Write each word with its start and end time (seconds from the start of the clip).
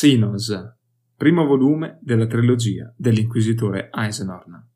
Sinos, 0.00 0.50
primo 1.14 1.44
volume 1.44 1.98
della 2.00 2.26
trilogia 2.26 2.90
dell'inquisitore 2.96 3.90
Eisenhorn. 3.92 4.66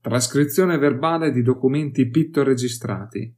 Trascrizione 0.00 0.78
verbale 0.78 1.30
di 1.30 1.42
documenti 1.42 2.08
pittoregistrati. 2.08 3.32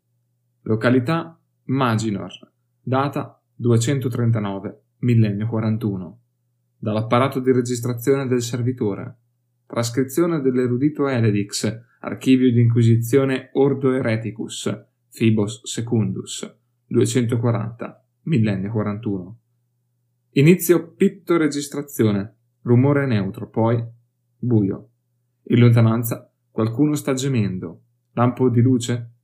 Località 0.63 1.39
Maginor, 1.65 2.33
data 2.81 3.39
239, 3.55 4.83
millennio 5.01 5.47
41. 5.47 6.21
Dall'apparato 6.79 7.41
di 7.41 7.53
registrazione 7.53 8.27
del 8.27 8.41
servitore. 8.41 9.19
Trascrizione 9.67 10.41
dell'erudito 10.41 11.07
Eledix, 11.07 11.71
archivio 12.01 12.51
di 12.51 12.63
inquisizione 12.63 13.51
Ordo 13.53 13.93
Hereticus, 13.93 14.75
Fibos 15.11 15.61
Secundus, 15.65 16.51
240, 16.87 18.07
millennio 18.23 18.71
41. 18.71 19.38
Inizio 20.39 20.93
pittoregistrazione. 20.93 22.37
Rumore 22.63 23.07
neutro, 23.07 23.51
poi 23.51 23.85
buio. 24.39 24.91
In 25.49 25.59
lontananza 25.59 26.33
qualcuno 26.49 26.95
sta 26.95 27.13
gemendo. 27.13 27.83
Lampo 28.13 28.49
di 28.49 28.61
luce? 28.61 29.15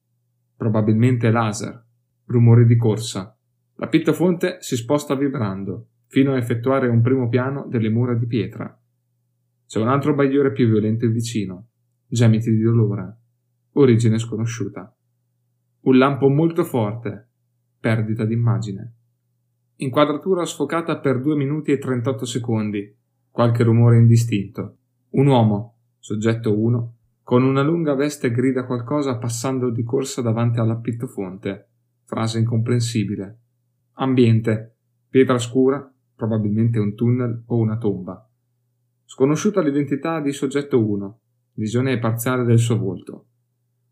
Probabilmente 0.57 1.31
laser. 1.31 1.87
Rumore 2.25 2.67
di 2.67 2.75
corsa. 2.75 3.39
La 3.77 3.87
pittofonte 3.87 4.57
si 4.59 4.75
sposta 4.75 5.15
vibrando, 5.15 5.91
fino 6.09 6.33
a 6.33 6.37
effettuare 6.37 6.89
un 6.89 7.01
primo 7.01 7.29
piano 7.29 7.69
delle 7.69 7.91
mura 7.91 8.15
di 8.15 8.27
pietra. 8.27 8.77
C'è 9.69 9.79
un 9.79 9.87
altro 9.87 10.17
bagliore 10.17 10.51
più 10.51 10.67
violento 10.67 11.07
vicino. 11.07 11.69
Gemiti 12.09 12.51
di 12.51 12.61
dolore. 12.61 13.19
Origine 13.75 14.19
sconosciuta. 14.19 14.93
Un 15.83 15.97
lampo 15.97 16.29
molto 16.29 16.65
forte. 16.65 17.29
Perdita 17.79 18.25
d'immagine. 18.25 18.95
Inquadratura 19.85 20.47
sfocata 20.47 20.99
per 20.99 21.21
2 21.21 21.37
minuti 21.37 21.71
e 21.71 21.77
38 21.77 22.25
secondi. 22.25 22.97
Qualche 23.31 23.63
rumore 23.65 23.99
indistinto. 23.99 24.79
Un 25.11 25.27
uomo, 25.27 25.81
soggetto 25.99 26.59
1, 26.59 26.95
con 27.23 27.43
una 27.43 27.61
lunga 27.61 27.93
veste 27.95 28.31
grida 28.31 28.65
qualcosa 28.65 29.19
passando 29.19 29.69
di 29.69 29.83
corsa 29.83 30.23
davanti 30.23 30.59
alla 30.59 30.77
pittofonte. 30.77 31.69
Frase 32.05 32.39
incomprensibile. 32.39 33.41
Ambiente. 33.97 34.77
Pietra 35.07 35.37
scura, 35.37 35.87
probabilmente 36.17 36.79
un 36.79 36.95
tunnel 36.95 37.43
o 37.45 37.59
una 37.59 37.77
tomba. 37.77 38.27
Sconosciuta 39.05 39.61
l'identità 39.61 40.19
di 40.21 40.33
soggetto 40.33 40.83
1. 40.83 41.21
Visione 41.57 41.99
parziale 41.99 42.45
del 42.45 42.59
suo 42.59 42.79
volto. 42.79 43.27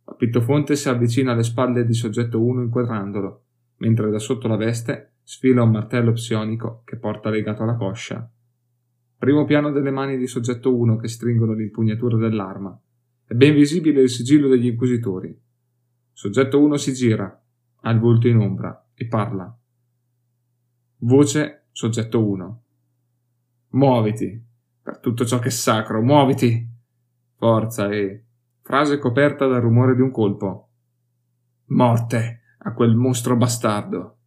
La 0.06 0.14
pittofonte 0.14 0.74
si 0.74 0.88
avvicina 0.88 1.32
alle 1.32 1.42
spalle 1.42 1.84
di 1.84 1.92
soggetto 1.92 2.42
1 2.42 2.62
inquadrandolo, 2.62 3.44
mentre 3.76 4.10
da 4.10 4.18
sotto 4.18 4.48
la 4.48 4.56
veste 4.56 5.11
sfila 5.22 5.62
un 5.62 5.70
martello 5.70 6.12
psionico 6.12 6.82
che 6.84 6.96
porta 6.96 7.30
legato 7.30 7.62
alla 7.62 7.76
coscia. 7.76 8.30
Primo 9.16 9.44
piano 9.44 9.70
delle 9.70 9.90
mani 9.90 10.16
di 10.16 10.26
soggetto 10.26 10.76
1 10.76 10.96
che 10.96 11.08
stringono 11.08 11.52
l'impugnatura 11.52 12.16
dell'arma. 12.16 12.78
È 13.24 13.34
ben 13.34 13.54
visibile 13.54 14.02
il 14.02 14.10
sigillo 14.10 14.48
degli 14.48 14.66
inquisitori. 14.66 15.38
Soggetto 16.12 16.60
1 16.60 16.76
si 16.76 16.92
gira, 16.92 17.42
ha 17.80 17.90
il 17.90 17.98
volto 17.98 18.28
in 18.28 18.38
ombra 18.38 18.88
e 18.94 19.06
parla. 19.06 19.56
Voce 20.98 21.66
soggetto 21.72 22.26
1. 22.26 22.62
Muoviti, 23.70 24.44
per 24.82 24.98
tutto 24.98 25.24
ciò 25.24 25.38
che 25.38 25.48
è 25.48 25.50
sacro, 25.50 26.02
muoviti! 26.02 26.68
Forza 27.36 27.88
e... 27.90 28.24
Frase 28.60 28.98
coperta 28.98 29.46
dal 29.46 29.60
rumore 29.60 29.94
di 29.94 30.00
un 30.00 30.10
colpo. 30.10 30.68
Morte 31.66 32.42
a 32.58 32.72
quel 32.72 32.94
mostro 32.94 33.36
bastardo. 33.36 34.18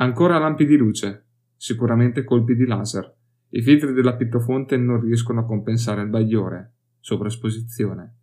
Ancora 0.00 0.38
lampi 0.38 0.64
di 0.64 0.76
luce, 0.76 1.26
sicuramente 1.56 2.22
colpi 2.22 2.54
di 2.54 2.66
laser. 2.66 3.16
I 3.48 3.62
filtri 3.62 3.92
della 3.92 4.14
pittofonte 4.14 4.76
non 4.76 5.00
riescono 5.00 5.40
a 5.40 5.44
compensare 5.44 6.02
il 6.02 6.08
bagliore. 6.08 6.74
Sovraesposizione. 7.00 8.14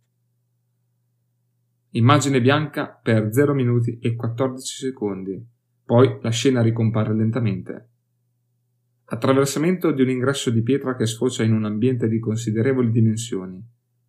Immagine 1.90 2.40
bianca 2.40 2.88
per 2.88 3.30
0 3.30 3.52
minuti 3.52 3.98
e 3.98 4.14
14 4.14 4.84
secondi. 4.86 5.46
Poi 5.84 6.18
la 6.22 6.30
scena 6.30 6.62
ricompare 6.62 7.14
lentamente. 7.14 7.90
Attraversamento 9.04 9.92
di 9.92 10.00
un 10.00 10.08
ingresso 10.08 10.48
di 10.48 10.62
pietra 10.62 10.96
che 10.96 11.04
sfocia 11.04 11.42
in 11.42 11.52
un 11.52 11.66
ambiente 11.66 12.08
di 12.08 12.18
considerevoli 12.18 12.90
dimensioni. 12.90 13.62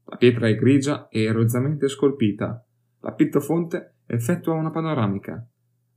La 0.05 0.15
pietra 0.15 0.47
è 0.47 0.55
grigia 0.55 1.09
e 1.09 1.23
erozzamente 1.23 1.89
scolpita. 1.89 2.65
La 3.01 3.11
pittofonte 3.11 3.95
effettua 4.05 4.53
una 4.53 4.71
panoramica. 4.71 5.45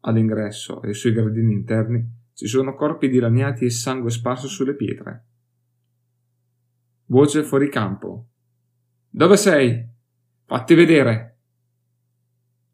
All'ingresso 0.00 0.82
e 0.82 0.94
sui 0.94 1.12
gradini 1.12 1.52
interni 1.52 2.18
ci 2.32 2.46
sono 2.46 2.74
corpi 2.74 3.08
dilaniati 3.08 3.66
e 3.66 3.70
sangue 3.70 4.10
sparso 4.10 4.48
sulle 4.48 4.74
pietre. 4.74 5.24
Voce 7.06 7.42
fuori 7.42 7.68
campo. 7.68 8.28
Dove 9.08 9.36
sei? 9.36 9.86
Fatti 10.46 10.74
vedere. 10.74 11.38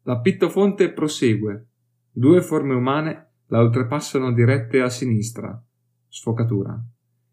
La 0.03 0.19
pittofonte 0.19 0.93
prosegue. 0.93 1.67
Due 2.11 2.41
forme 2.41 2.75
umane 2.75 3.31
la 3.47 3.59
oltrepassano 3.59 4.31
dirette 4.31 4.81
a 4.81 4.89
sinistra. 4.89 5.61
Sfocatura. 6.07 6.81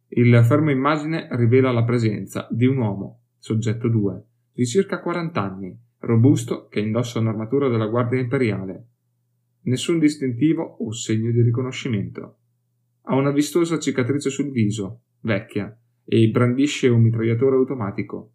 Il 0.08 0.42
fermo 0.44 0.70
immagine 0.70 1.28
rivela 1.32 1.72
la 1.72 1.84
presenza 1.84 2.46
di 2.50 2.66
un 2.66 2.78
uomo, 2.78 3.22
soggetto 3.38 3.88
2, 3.88 4.24
di 4.52 4.66
circa 4.66 5.00
40 5.00 5.42
anni, 5.42 5.78
robusto 5.98 6.68
che 6.68 6.80
indossa 6.80 7.18
un'armatura 7.18 7.68
della 7.68 7.86
Guardia 7.86 8.20
Imperiale, 8.20 8.88
nessun 9.64 9.98
distintivo 9.98 10.62
o 10.62 10.92
segno 10.92 11.30
di 11.30 11.42
riconoscimento. 11.42 12.38
Ha 13.02 13.14
una 13.14 13.30
vistosa 13.30 13.78
cicatrice 13.78 14.30
sul 14.30 14.50
viso, 14.50 15.02
vecchia, 15.20 15.76
e 16.04 16.28
brandisce 16.28 16.88
un 16.88 17.02
mitragliatore 17.02 17.56
automatico. 17.56 18.32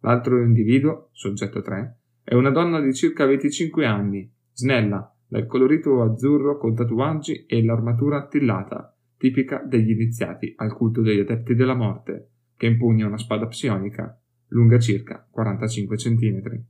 L'altro 0.00 0.42
individuo, 0.42 1.10
soggetto 1.12 1.60
3, 1.62 1.98
è 2.24 2.34
una 2.34 2.50
donna 2.50 2.80
di 2.80 2.94
circa 2.94 3.26
25 3.26 3.86
anni, 3.86 4.30
snella, 4.52 5.14
dal 5.26 5.46
colorito 5.46 6.02
azzurro 6.02 6.58
con 6.58 6.74
tatuaggi 6.74 7.46
e 7.46 7.62
l'armatura 7.62 8.18
attillata, 8.18 8.94
tipica 9.16 9.62
degli 9.64 9.90
iniziati 9.90 10.52
al 10.56 10.74
culto 10.74 11.02
degli 11.02 11.20
adepti 11.20 11.54
della 11.54 11.74
morte, 11.74 12.30
che 12.56 12.66
impugna 12.66 13.06
una 13.06 13.18
spada 13.18 13.46
psionica, 13.46 14.18
lunga 14.48 14.78
circa 14.78 15.26
45 15.30 15.96
cm. 15.96 16.64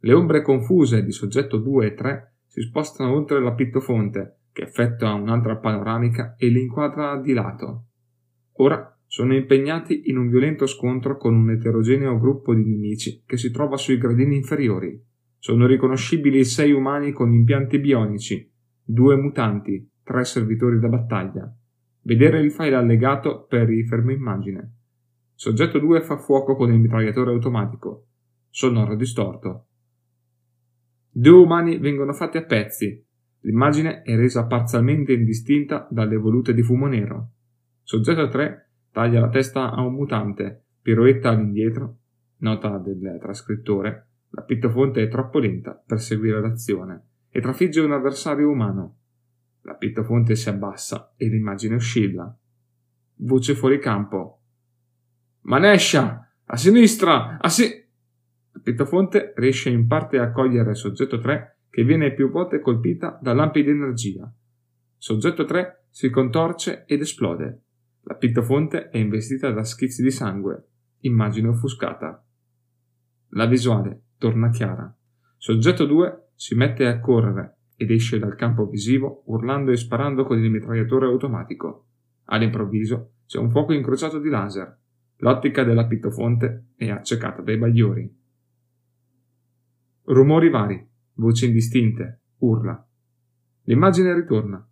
Le 0.00 0.12
ombre 0.12 0.42
confuse 0.42 1.04
di 1.04 1.12
soggetto 1.12 1.58
2 1.58 1.86
e 1.86 1.94
3 1.94 2.34
si 2.50 2.62
spostano 2.62 3.14
oltre 3.14 3.40
la 3.40 3.52
pittofonte, 3.52 4.38
che 4.50 4.62
effettua 4.62 5.14
un'altra 5.14 5.58
panoramica 5.58 6.34
e 6.36 6.48
li 6.48 6.62
inquadra 6.62 7.16
di 7.16 7.32
lato. 7.32 7.84
Ora 8.54 8.92
sono 9.06 9.36
impegnati 9.36 10.10
in 10.10 10.18
un 10.18 10.28
violento 10.28 10.66
scontro 10.66 11.16
con 11.16 11.32
un 11.32 11.50
eterogeneo 11.50 12.18
gruppo 12.18 12.52
di 12.52 12.64
nemici 12.64 13.22
che 13.24 13.36
si 13.36 13.52
trova 13.52 13.76
sui 13.76 13.98
gradini 13.98 14.34
inferiori. 14.34 15.00
Sono 15.38 15.66
riconoscibili 15.66 16.44
sei 16.44 16.72
umani 16.72 17.12
con 17.12 17.32
impianti 17.32 17.78
bionici, 17.78 18.52
due 18.82 19.14
mutanti, 19.14 19.88
tre 20.02 20.24
servitori 20.24 20.80
da 20.80 20.88
battaglia. 20.88 21.56
Vedere 22.02 22.40
il 22.40 22.50
file 22.50 22.74
allegato 22.74 23.46
per 23.48 23.70
il 23.70 23.86
fermo 23.86 24.10
immagine. 24.10 24.74
Soggetto 25.34 25.78
2 25.78 26.02
fa 26.02 26.16
fuoco 26.16 26.56
con 26.56 26.72
il 26.72 26.80
mitragliatore 26.80 27.30
automatico. 27.30 28.06
Sonoro 28.50 28.96
distorto. 28.96 29.66
Due 31.12 31.32
umani 31.32 31.78
vengono 31.78 32.12
fatti 32.12 32.36
a 32.36 32.44
pezzi. 32.44 33.04
L'immagine 33.40 34.02
è 34.02 34.16
resa 34.16 34.46
parzialmente 34.46 35.12
indistinta 35.12 35.88
dalle 35.90 36.16
volute 36.16 36.54
di 36.54 36.62
fumo 36.62 36.86
nero. 36.86 37.30
Soggetto 37.82 38.28
3 38.28 38.70
taglia 38.92 39.20
la 39.20 39.28
testa 39.28 39.70
a 39.70 39.82
un 39.82 39.94
mutante, 39.94 40.64
piroetta 40.80 41.30
all'indietro. 41.30 41.98
Nota 42.38 42.78
del 42.78 43.18
trascrittore. 43.20 44.06
La 44.30 44.42
pittofonte 44.42 45.02
è 45.02 45.08
troppo 45.08 45.38
lenta 45.38 45.72
per 45.84 46.00
seguire 46.00 46.40
l'azione 46.40 47.04
e 47.30 47.40
trafigge 47.40 47.80
un 47.80 47.92
avversario 47.92 48.48
umano. 48.48 48.96
La 49.62 49.74
pittofonte 49.74 50.36
si 50.36 50.48
abbassa 50.48 51.14
e 51.16 51.28
l'immagine 51.28 51.74
oscilla. 51.74 52.34
Voce 53.16 53.54
fuori 53.54 53.78
campo. 53.78 54.40
Manescia! 55.42 56.32
A 56.44 56.56
sinistra! 56.56 57.38
A 57.38 57.48
si... 57.48 57.79
Pittofonte 58.62 59.32
riesce 59.36 59.70
in 59.70 59.86
parte 59.86 60.18
a 60.18 60.32
cogliere 60.32 60.74
soggetto 60.74 61.18
3 61.18 61.56
che 61.70 61.84
viene 61.84 62.12
più 62.12 62.30
volte 62.30 62.60
colpita 62.60 63.18
da 63.22 63.32
lampi 63.32 63.62
di 63.62 63.70
energia. 63.70 64.30
Soggetto 64.96 65.44
3 65.44 65.86
si 65.88 66.10
contorce 66.10 66.84
ed 66.86 67.00
esplode. 67.00 67.62
La 68.02 68.14
pittofonte 68.14 68.88
è 68.88 68.98
investita 68.98 69.50
da 69.50 69.64
schizzi 69.64 70.02
di 70.02 70.10
sangue. 70.10 70.64
Immagine 71.00 71.48
offuscata. 71.48 72.24
La 73.30 73.46
visuale 73.46 74.02
torna 74.18 74.50
chiara. 74.50 74.94
Soggetto 75.36 75.86
2 75.86 76.30
si 76.34 76.54
mette 76.54 76.86
a 76.86 77.00
correre 77.00 77.58
ed 77.76 77.90
esce 77.90 78.18
dal 78.18 78.34
campo 78.34 78.66
visivo 78.66 79.22
urlando 79.26 79.70
e 79.70 79.76
sparando 79.76 80.24
con 80.24 80.42
il 80.42 80.50
mitragliatore 80.50 81.06
automatico. 81.06 81.86
All'improvviso 82.26 83.12
c'è 83.26 83.38
un 83.38 83.50
fuoco 83.50 83.72
incrociato 83.72 84.18
di 84.18 84.28
laser. 84.28 84.78
L'ottica 85.18 85.64
della 85.64 85.86
pittofonte 85.86 86.72
è 86.76 86.90
accecata 86.90 87.42
dai 87.42 87.56
bagliori. 87.56 88.19
Rumori 90.12 90.50
vari, 90.50 90.84
voci 91.18 91.46
indistinte, 91.46 92.22
urla. 92.38 92.84
L'immagine 93.62 94.12
ritorna. 94.12 94.68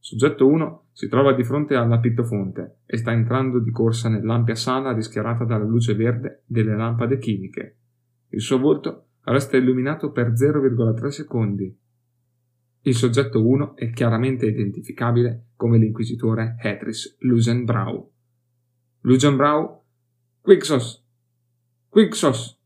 Soggetto 0.00 0.48
1 0.48 0.86
si 0.90 1.06
trova 1.06 1.32
di 1.32 1.44
fronte 1.44 1.76
alla 1.76 2.00
pittofonte 2.00 2.80
e 2.86 2.96
sta 2.96 3.12
entrando 3.12 3.60
di 3.60 3.70
corsa 3.70 4.08
nell'ampia 4.08 4.56
sala 4.56 4.92
rischiarata 4.92 5.44
dalla 5.44 5.62
luce 5.62 5.94
verde 5.94 6.42
delle 6.44 6.74
lampade 6.74 7.18
chimiche. 7.18 7.76
Il 8.30 8.40
suo 8.40 8.58
volto 8.58 9.10
resta 9.26 9.56
illuminato 9.56 10.10
per 10.10 10.32
0,3 10.32 11.06
secondi. 11.06 11.78
Il 12.80 12.94
soggetto 12.96 13.46
1 13.46 13.76
è 13.76 13.92
chiaramente 13.92 14.46
identificabile 14.46 15.50
come 15.54 15.78
l'inquisitore 15.78 16.56
Hetris 16.58 17.16
Lusenbrau. 17.20 18.10
Lusenbrau, 19.02 19.84
Quixos! 20.40 21.06
Quixos! 21.88 22.58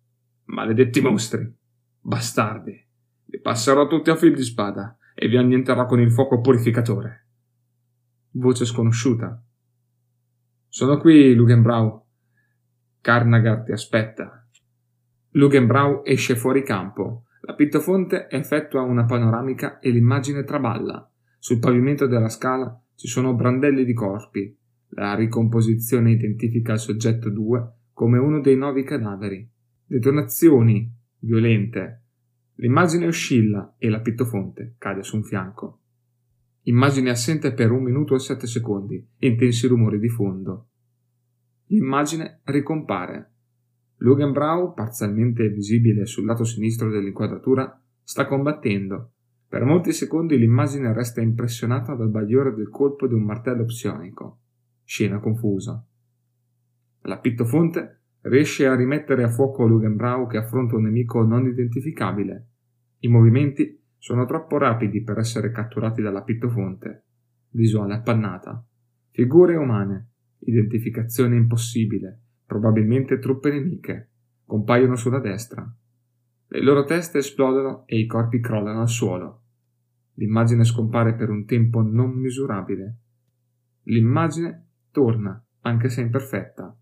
Maledetti 0.44 1.02
mostri! 1.02 1.62
Bastardi! 2.06 2.86
Vi 3.24 3.40
passerò 3.40 3.86
tutti 3.86 4.10
a 4.10 4.16
fil 4.16 4.34
di 4.34 4.42
spada 4.42 4.94
e 5.14 5.26
vi 5.26 5.38
annienterò 5.38 5.86
con 5.86 6.00
il 6.00 6.12
fuoco 6.12 6.38
purificatore. 6.38 7.28
Voce 8.32 8.66
sconosciuta. 8.66 9.42
Sono 10.68 10.98
qui, 10.98 11.34
Lugenbrau. 11.34 12.04
Carnagar 13.00 13.62
ti 13.62 13.72
aspetta. 13.72 14.46
Lugenbrau 15.30 16.02
esce 16.04 16.36
fuori 16.36 16.62
campo. 16.62 17.24
La 17.40 17.54
pittofonte 17.54 18.28
effettua 18.28 18.82
una 18.82 19.06
panoramica 19.06 19.78
e 19.78 19.88
l'immagine 19.88 20.44
traballa. 20.44 21.10
Sul 21.38 21.58
pavimento 21.58 22.06
della 22.06 22.28
scala 22.28 22.78
ci 22.96 23.08
sono 23.08 23.34
brandelli 23.34 23.82
di 23.82 23.94
corpi. 23.94 24.54
La 24.90 25.14
ricomposizione 25.14 26.10
identifica 26.10 26.74
il 26.74 26.80
soggetto 26.80 27.30
2 27.30 27.72
come 27.94 28.18
uno 28.18 28.42
dei 28.42 28.56
nuovi 28.56 28.84
cadaveri. 28.84 29.50
Detonazioni 29.86 30.93
violente. 31.24 32.02
L'immagine 32.56 33.06
oscilla 33.06 33.74
e 33.78 33.88
la 33.88 34.00
pittofonte 34.00 34.76
cade 34.78 35.02
su 35.02 35.16
un 35.16 35.24
fianco. 35.24 35.80
Immagine 36.62 37.10
assente 37.10 37.52
per 37.52 37.70
un 37.72 37.82
minuto 37.82 38.14
e 38.14 38.20
sette 38.20 38.46
secondi, 38.46 39.04
intensi 39.18 39.66
rumori 39.66 39.98
di 39.98 40.08
fondo. 40.08 40.68
L'immagine 41.66 42.40
ricompare. 42.44 43.32
Lugenbrau, 43.98 44.72
parzialmente 44.74 45.48
visibile 45.48 46.06
sul 46.06 46.24
lato 46.24 46.44
sinistro 46.44 46.90
dell'inquadratura, 46.90 47.82
sta 48.02 48.26
combattendo. 48.26 49.12
Per 49.48 49.64
molti 49.64 49.92
secondi 49.92 50.38
l'immagine 50.38 50.92
resta 50.92 51.20
impressionata 51.20 51.94
dal 51.94 52.10
bagliore 52.10 52.54
del 52.54 52.68
colpo 52.68 53.06
di 53.06 53.14
un 53.14 53.22
martello 53.22 53.64
psionico. 53.64 54.40
Scena 54.84 55.18
confusa. 55.20 55.84
La 57.02 57.18
pittofonte 57.18 58.03
riesce 58.24 58.66
a 58.66 58.74
rimettere 58.74 59.22
a 59.22 59.28
fuoco 59.28 59.66
Lugenbrau 59.66 60.26
che 60.26 60.38
affronta 60.38 60.76
un 60.76 60.84
nemico 60.84 61.22
non 61.24 61.46
identificabile. 61.46 62.48
I 63.00 63.08
movimenti 63.08 63.82
sono 63.98 64.24
troppo 64.24 64.56
rapidi 64.58 65.02
per 65.02 65.18
essere 65.18 65.50
catturati 65.50 66.00
dalla 66.00 66.22
pittofonte. 66.22 67.04
Visuale 67.50 67.94
appannata. 67.94 68.64
Figure 69.10 69.56
umane. 69.56 70.10
Identificazione 70.38 71.36
impossibile. 71.36 72.20
Probabilmente 72.46 73.18
truppe 73.18 73.50
nemiche. 73.50 74.10
Compaiono 74.44 74.96
sulla 74.96 75.20
destra. 75.20 75.66
Le 76.48 76.62
loro 76.62 76.84
teste 76.84 77.18
esplodono 77.18 77.86
e 77.86 77.98
i 77.98 78.06
corpi 78.06 78.40
crollano 78.40 78.80
al 78.80 78.88
suolo. 78.88 79.42
L'immagine 80.14 80.64
scompare 80.64 81.14
per 81.14 81.28
un 81.28 81.44
tempo 81.44 81.82
non 81.82 82.12
misurabile. 82.12 82.98
L'immagine 83.84 84.68
torna, 84.90 85.42
anche 85.62 85.88
se 85.88 86.00
imperfetta. 86.00 86.74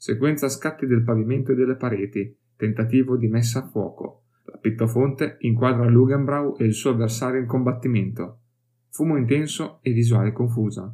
Sequenza 0.00 0.48
scatti 0.48 0.86
del 0.86 1.02
pavimento 1.02 1.52
e 1.52 1.54
delle 1.54 1.76
pareti, 1.76 2.34
tentativo 2.56 3.18
di 3.18 3.28
messa 3.28 3.58
a 3.58 3.68
fuoco. 3.68 4.22
La 4.44 4.56
pittofonte 4.56 5.36
inquadra 5.40 5.86
Lugenbrau 5.86 6.56
e 6.56 6.64
il 6.64 6.72
suo 6.72 6.92
avversario 6.92 7.38
in 7.38 7.44
combattimento. 7.44 8.40
Fumo 8.88 9.18
intenso 9.18 9.80
e 9.82 9.92
visuale 9.92 10.32
confusa. 10.32 10.90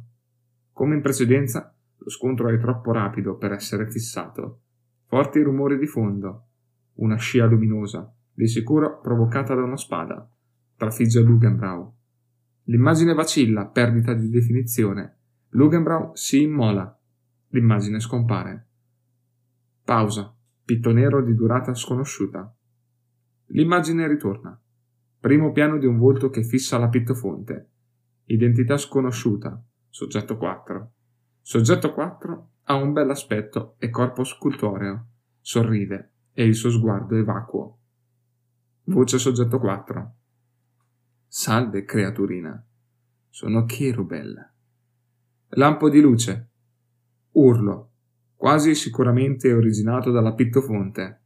Come 0.73 0.95
in 0.95 1.01
precedenza, 1.01 1.73
lo 1.95 2.09
scontro 2.09 2.49
è 2.49 2.59
troppo 2.59 2.91
rapido 2.91 3.37
per 3.37 3.53
essere 3.53 3.89
fissato. 3.89 4.63
Forti 5.05 5.41
rumori 5.41 5.77
di 5.77 5.87
fondo. 5.87 6.47
Una 6.95 7.15
scia 7.15 7.45
luminosa, 7.45 8.13
di 8.33 8.49
sicuro 8.49 8.99
provocata 8.99 9.55
da 9.55 9.63
una 9.63 9.77
spada. 9.77 10.29
Trafigge 10.75 11.21
Lugenbrau. 11.21 11.95
L'immagine 12.63 13.13
vacilla, 13.13 13.67
perdita 13.67 14.13
di 14.13 14.29
definizione. 14.29 15.19
Lugenbrau 15.51 16.11
si 16.13 16.41
immola. 16.41 16.93
L'immagine 17.51 18.01
scompare. 18.01 18.66
Pausa. 19.87 20.35
Pitto 20.65 20.91
nero 20.91 21.23
di 21.23 21.33
durata 21.33 21.73
sconosciuta. 21.73 22.53
L'immagine 23.51 24.05
ritorna. 24.05 24.61
Primo 25.17 25.53
piano 25.53 25.77
di 25.77 25.85
un 25.85 25.97
volto 25.97 26.29
che 26.29 26.43
fissa 26.43 26.77
la 26.77 26.89
pittofonte. 26.89 27.69
Identità 28.25 28.75
sconosciuta. 28.75 29.63
Soggetto 29.87 30.35
4. 30.35 30.91
Soggetto 31.39 31.93
4 31.93 32.49
ha 32.63 32.75
un 32.75 32.91
bel 32.91 33.09
aspetto 33.09 33.75
e 33.79 33.89
corpo 33.89 34.25
scultoreo. 34.25 35.07
Sorride 35.39 36.11
e 36.33 36.43
il 36.43 36.55
suo 36.55 36.69
sguardo 36.69 37.17
è 37.17 37.23
vacuo. 37.23 37.79
Voce 38.87 39.17
soggetto 39.17 39.57
4. 39.57 40.15
Salve, 41.27 41.85
creaturina. 41.85 42.61
Sono 43.29 43.63
Cherubel. 43.63 44.51
Lampo 45.51 45.89
di 45.89 46.01
luce. 46.01 46.49
Urlo 47.31 47.91
quasi 48.37 48.75
sicuramente 48.75 49.51
originato 49.51 50.11
dalla 50.11 50.33
pittofonte. 50.33 51.21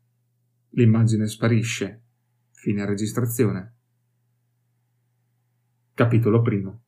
L'immagine 0.71 1.27
sparisce. 1.27 2.01
Fine 2.53 2.85
registrazione. 2.85 3.75
Capitolo 5.93 6.41
primo. 6.41 6.83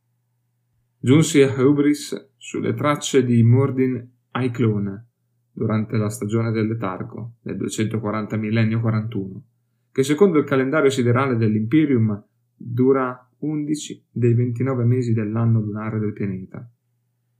Giunsi 0.97 1.41
a 1.41 1.53
Hubris 1.61 2.31
sulle 2.37 2.73
tracce 2.73 3.25
di 3.25 3.43
Murdin 3.43 4.09
Aiclone 4.31 5.07
durante 5.51 5.97
la 5.97 6.09
stagione 6.09 6.51
del 6.51 6.67
letargo 6.67 7.35
del 7.41 7.57
240 7.57 8.37
millennio 8.37 8.79
41, 8.79 9.43
che 9.91 10.03
secondo 10.03 10.39
il 10.39 10.45
calendario 10.45 10.89
siderale 10.89 11.35
dell'Imperium 11.35 12.25
dura 12.55 13.29
11 13.39 14.07
dei 14.09 14.33
29 14.33 14.85
mesi 14.85 15.13
dell'anno 15.13 15.59
lunare 15.59 15.99
del 15.99 16.13
pianeta. 16.13 16.67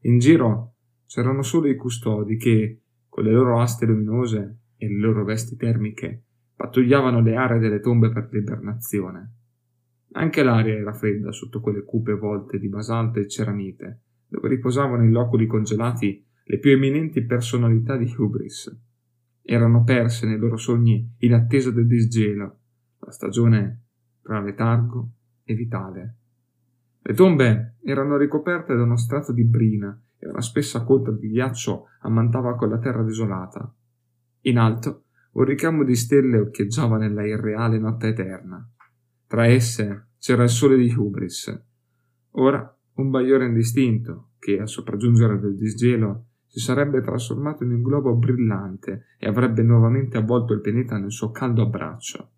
In 0.01 0.19
giro 0.19 0.72
c'erano 1.13 1.43
solo 1.43 1.67
i 1.67 1.75
custodi 1.75 2.37
che, 2.37 2.81
con 3.07 3.23
le 3.23 3.31
loro 3.31 3.61
aste 3.61 3.85
luminose 3.85 4.61
e 4.75 4.87
le 4.87 4.97
loro 4.97 5.23
vesti 5.23 5.55
termiche, 5.55 6.23
pattugliavano 6.55 7.21
le 7.21 7.35
aree 7.35 7.59
delle 7.59 7.81
tombe 7.81 8.11
per 8.11 8.29
l'ibernazione. 8.31 9.33
Anche 10.13 10.41
l'aria 10.41 10.73
era 10.73 10.91
fredda 10.91 11.31
sotto 11.31 11.61
quelle 11.61 11.83
cupe 11.83 12.15
volte 12.15 12.57
di 12.57 12.67
basalto 12.67 13.19
e 13.19 13.27
ceramite, 13.27 14.01
dove 14.27 14.49
riposavano 14.49 15.03
in 15.03 15.11
loculi 15.11 15.45
congelati 15.45 16.25
le 16.45 16.57
più 16.57 16.71
eminenti 16.71 17.23
personalità 17.23 17.95
di 17.95 18.11
Hubris. 18.17 18.75
Erano 19.43 19.83
perse 19.83 20.25
nei 20.25 20.39
loro 20.39 20.57
sogni 20.57 21.13
in 21.19 21.33
attesa 21.35 21.69
del 21.69 21.85
disgelo, 21.85 22.59
la 23.01 23.11
stagione 23.11 23.83
tra 24.23 24.41
letargo 24.41 25.11
e 25.43 25.53
vitale. 25.53 26.17
Le 27.03 27.13
tombe 27.13 27.75
erano 27.83 28.17
ricoperte 28.17 28.73
da 28.75 28.81
uno 28.81 28.97
strato 28.97 29.31
di 29.31 29.43
brina 29.43 29.95
e 30.23 30.29
una 30.29 30.41
spessa 30.41 30.83
coltra 30.83 31.11
di 31.11 31.27
ghiaccio 31.27 31.87
ammantava 32.01 32.55
quella 32.55 32.79
terra 32.79 33.03
desolata. 33.03 33.71
In 34.41 34.57
alto 34.57 35.03
un 35.33 35.43
ricamo 35.43 35.83
di 35.83 35.95
stelle 35.95 36.39
occhieggiava 36.39 36.97
nella 36.97 37.25
irreale 37.25 37.77
notte 37.77 38.07
eterna. 38.07 38.65
Tra 39.27 39.45
esse 39.47 40.11
c'era 40.19 40.43
il 40.43 40.49
sole 40.49 40.77
di 40.77 40.93
Hubris. 40.95 41.65
Ora 42.31 42.77
un 42.95 43.09
bagliore 43.09 43.47
indistinto, 43.47 44.29
che 44.39 44.59
al 44.59 44.69
sopraggiungere 44.69 45.39
del 45.39 45.57
disgelo 45.57 46.27
si 46.45 46.59
sarebbe 46.59 47.01
trasformato 47.01 47.63
in 47.63 47.71
un 47.71 47.81
globo 47.81 48.15
brillante 48.15 49.07
e 49.17 49.27
avrebbe 49.27 49.63
nuovamente 49.63 50.17
avvolto 50.17 50.53
il 50.53 50.61
pianeta 50.61 50.97
nel 50.97 51.11
suo 51.11 51.31
caldo 51.31 51.63
abbraccio. 51.63 52.31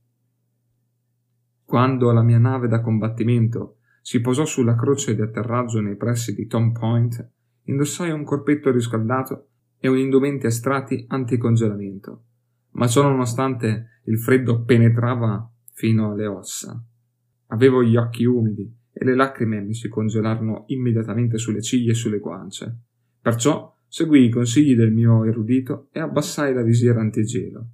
Quando 1.65 2.11
la 2.11 2.23
mia 2.23 2.39
nave 2.39 2.67
da 2.67 2.81
combattimento 2.81 3.79
si 4.01 4.21
posò 4.21 4.45
sulla 4.45 4.75
croce 4.75 5.15
di 5.15 5.21
atterraggio 5.21 5.81
nei 5.81 5.97
pressi 5.97 6.33
di 6.33 6.47
Tom 6.47 6.71
Point, 6.71 7.33
indossai 7.65 8.11
un 8.11 8.23
corpetto 8.23 8.71
riscaldato 8.71 9.49
e 9.79 9.87
un 9.87 9.97
indumenti 9.97 10.47
estratti 10.47 11.05
anticongelamento, 11.07 12.23
ma 12.71 12.87
ciò 12.87 13.03
nonostante 13.03 14.01
il 14.05 14.19
freddo 14.19 14.63
penetrava 14.63 15.49
fino 15.73 16.11
alle 16.11 16.25
ossa. 16.25 16.83
Avevo 17.47 17.83
gli 17.83 17.95
occhi 17.95 18.25
umidi 18.25 18.73
e 18.91 19.03
le 19.03 19.15
lacrime 19.15 19.61
mi 19.61 19.73
si 19.73 19.89
congelarono 19.89 20.63
immediatamente 20.67 21.37
sulle 21.37 21.61
ciglia 21.61 21.91
e 21.91 21.95
sulle 21.95 22.19
guance. 22.19 22.79
Perciò 23.21 23.75
seguii 23.87 24.25
i 24.25 24.31
consigli 24.31 24.75
del 24.75 24.91
mio 24.91 25.25
erudito 25.25 25.89
e 25.91 25.99
abbassai 25.99 26.53
la 26.53 26.63
visiera 26.63 27.01
antigelo. 27.01 27.67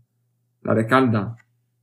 L'aria 0.62 0.86
calda 0.86 1.36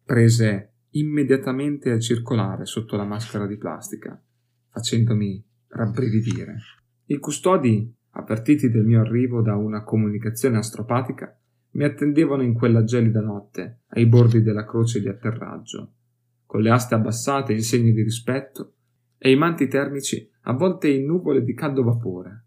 prese 0.05 0.73
immediatamente 0.91 1.91
a 1.91 1.99
circolare 1.99 2.65
sotto 2.65 2.97
la 2.97 3.05
maschera 3.05 3.47
di 3.47 3.57
plastica, 3.57 4.21
facendomi 4.71 5.45
rabbrividire. 5.69 6.57
I 7.07 7.19
custodi 7.19 7.95
avvertiti 8.11 8.71
del 8.71 8.85
mio 8.85 9.00
arrivo 9.00 9.43
da 9.43 9.57
una 9.57 9.83
comunicazione 9.83 10.59
astropatica, 10.59 11.37
mi 11.73 11.85
attendevano 11.85 12.43
in 12.43 12.55
quella 12.55 12.85
gelida 12.85 13.21
notte, 13.21 13.81
ai 13.88 14.07
bordi 14.07 14.43
della 14.43 14.65
croce 14.65 15.00
di 15.00 15.09
atterraggio, 15.09 15.93
con 16.47 16.62
le 16.62 16.71
aste 16.71 16.95
abbassate 16.95 17.53
in 17.53 17.62
segno 17.62 17.93
di 17.93 18.03
rispetto 18.03 18.75
e 19.19 19.31
i 19.31 19.37
manti 19.37 19.69
termici 19.69 20.31
avvolte 20.43 20.88
in 20.88 21.05
nuvole 21.05 21.43
di 21.43 21.55
caldo 21.55 21.83
vapore. 21.83 22.45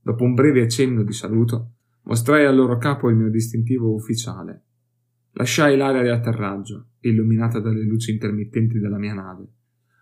Dopo 0.00 0.24
un 0.24 0.34
breve 0.34 0.62
accenno 0.62 1.02
di 1.02 1.12
saluto, 1.12 1.74
mostrai 2.02 2.44
al 2.44 2.56
loro 2.56 2.76
capo 2.78 3.08
il 3.08 3.16
mio 3.16 3.30
distintivo 3.30 3.92
ufficiale. 3.94 4.62
Lasciai 5.32 5.76
l'area 5.76 6.02
di 6.02 6.08
atterraggio, 6.08 6.90
illuminata 7.00 7.60
dalle 7.60 7.84
luci 7.84 8.10
intermittenti 8.10 8.78
della 8.78 8.98
mia 8.98 9.14
nave, 9.14 9.46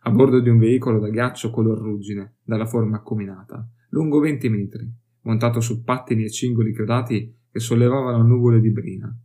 a 0.02 0.10
bordo 0.10 0.40
di 0.40 0.48
un 0.48 0.58
veicolo 0.58 1.00
da 1.00 1.08
ghiaccio 1.08 1.50
color 1.50 1.78
ruggine, 1.78 2.36
dalla 2.42 2.66
forma 2.66 2.96
accominata, 2.96 3.66
lungo 3.94 4.18
venti 4.18 4.48
metri, 4.48 4.92
montato 5.22 5.60
su 5.60 5.84
pattini 5.84 6.24
e 6.24 6.30
cingoli 6.30 6.74
chiodati 6.74 7.32
che 7.48 7.60
sollevavano 7.60 8.24
nuvole 8.24 8.60
di 8.60 8.72
brina. 8.72 9.16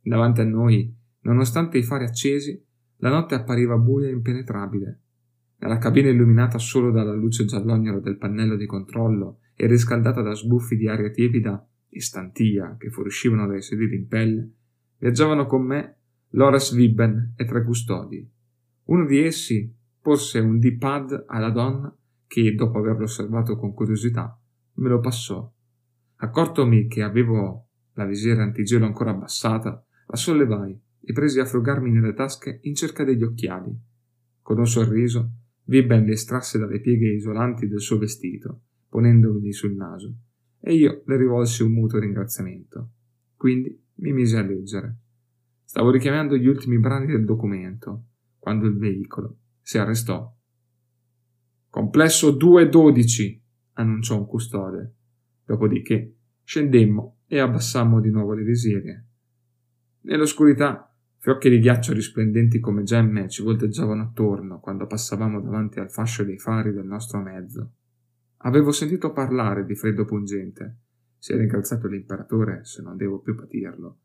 Davanti 0.00 0.40
a 0.42 0.44
noi, 0.44 0.96
nonostante 1.22 1.76
i 1.78 1.82
fari 1.82 2.04
accesi, 2.04 2.64
la 2.98 3.10
notte 3.10 3.34
appariva 3.34 3.76
buia 3.76 4.06
e 4.06 4.12
impenetrabile. 4.12 5.00
Nella 5.58 5.78
cabina 5.78 6.08
illuminata 6.08 6.56
solo 6.58 6.92
dalla 6.92 7.14
luce 7.14 7.46
giallognolo 7.46 7.98
del 7.98 8.16
pannello 8.16 8.54
di 8.54 8.66
controllo 8.66 9.40
e 9.56 9.66
riscaldata 9.66 10.22
da 10.22 10.34
sbuffi 10.34 10.76
di 10.76 10.86
aria 10.86 11.10
tiepida 11.10 11.68
e 11.88 12.00
stantia 12.00 12.76
che 12.78 12.90
fuoriuscivano 12.90 13.48
dai 13.48 13.62
sedili 13.62 13.96
in 13.96 14.06
pelle, 14.06 14.50
viaggiavano 14.98 15.46
con 15.46 15.64
me 15.64 15.96
Lores 16.30 16.72
Vibben 16.72 17.32
e 17.36 17.44
tre 17.44 17.64
custodi. 17.64 18.30
Uno 18.84 19.04
di 19.04 19.18
essi 19.18 19.74
porse 20.00 20.38
un 20.38 20.60
D-pad 20.60 21.24
alla 21.26 21.50
donna 21.50 21.92
che, 22.26 22.54
dopo 22.54 22.78
averlo 22.78 23.04
osservato 23.04 23.56
con 23.56 23.72
curiosità, 23.72 24.38
me 24.74 24.88
lo 24.88 25.00
passò. 25.00 25.52
Accortomi 26.16 26.86
che 26.86 27.02
avevo 27.02 27.68
la 27.94 28.04
visiera 28.04 28.42
antigelo 28.42 28.86
ancora 28.86 29.10
abbassata, 29.10 29.84
la 30.06 30.16
sollevai 30.16 30.78
e 31.00 31.12
presi 31.12 31.40
a 31.40 31.44
frugarmi 31.44 31.90
nelle 31.90 32.14
tasche 32.14 32.60
in 32.62 32.74
cerca 32.74 33.04
degli 33.04 33.22
occhiali. 33.22 33.74
Con 34.42 34.58
un 34.58 34.66
sorriso, 34.66 35.30
Vibben 35.64 36.04
li 36.04 36.12
estrasse 36.12 36.58
dalle 36.58 36.80
pieghe 36.80 37.12
isolanti 37.12 37.66
del 37.66 37.80
suo 37.80 37.98
vestito, 37.98 38.62
ponendomeli 38.88 39.52
sul 39.52 39.74
naso, 39.74 40.14
e 40.60 40.74
io 40.74 41.02
le 41.06 41.16
rivolsi 41.16 41.62
un 41.62 41.72
mutuo 41.72 41.98
ringraziamento. 41.98 42.90
Quindi 43.36 43.76
mi 43.96 44.12
mise 44.12 44.38
a 44.38 44.42
leggere. 44.42 44.98
Stavo 45.64 45.90
richiamando 45.90 46.36
gli 46.36 46.46
ultimi 46.46 46.78
brani 46.78 47.06
del 47.06 47.24
documento, 47.24 48.04
quando 48.38 48.66
il 48.66 48.76
veicolo 48.76 49.38
si 49.60 49.78
arrestò. 49.78 50.35
Complesso 51.76 52.30
212, 52.30 53.42
annunciò 53.74 54.16
un 54.16 54.24
custode. 54.24 54.94
Dopodiché 55.44 56.14
scendemmo 56.42 57.18
e 57.26 57.38
abbassammo 57.38 58.00
di 58.00 58.08
nuovo 58.08 58.32
le 58.32 58.44
visiere. 58.44 59.06
Nell'oscurità, 60.04 60.90
fiocchi 61.18 61.50
di 61.50 61.58
ghiaccio 61.58 61.92
risplendenti 61.92 62.60
come 62.60 62.82
gemme 62.82 63.28
ci 63.28 63.42
volteggiavano 63.42 64.04
attorno 64.04 64.58
quando 64.58 64.86
passavamo 64.86 65.38
davanti 65.42 65.78
al 65.78 65.90
fascio 65.90 66.24
dei 66.24 66.38
fari 66.38 66.72
del 66.72 66.86
nostro 66.86 67.20
mezzo. 67.20 67.72
Avevo 68.38 68.72
sentito 68.72 69.12
parlare 69.12 69.66
di 69.66 69.74
freddo 69.74 70.06
pungente. 70.06 70.78
Si 71.18 71.34
era 71.34 71.42
incalzato 71.42 71.88
l'imperatore 71.88 72.64
se 72.64 72.80
non 72.80 72.96
devo 72.96 73.20
più 73.20 73.34
patirlo. 73.34 73.98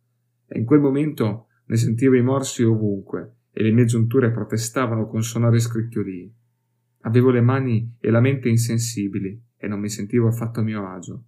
E 0.46 0.60
in 0.60 0.66
quel 0.66 0.82
momento 0.82 1.48
ne 1.68 1.78
sentivo 1.78 2.16
i 2.16 2.22
morsi 2.22 2.64
ovunque 2.64 3.36
e 3.50 3.64
le 3.64 3.72
mie 3.72 3.86
giunture 3.86 4.30
protestavano 4.30 5.08
con 5.08 5.24
sonori 5.24 5.62
scricchiolii. 5.62 6.40
Avevo 7.02 7.30
le 7.32 7.42
mani 7.42 7.96
e 8.00 8.10
la 8.12 8.20
mente 8.20 8.50
insensibili 8.50 9.42
e 9.58 9.68
non 9.68 9.80
mi 9.80 9.90
sentivo 9.90 10.28
affatto 10.28 10.60
a 10.60 10.64
mio 10.64 10.88
agio. 10.88 11.26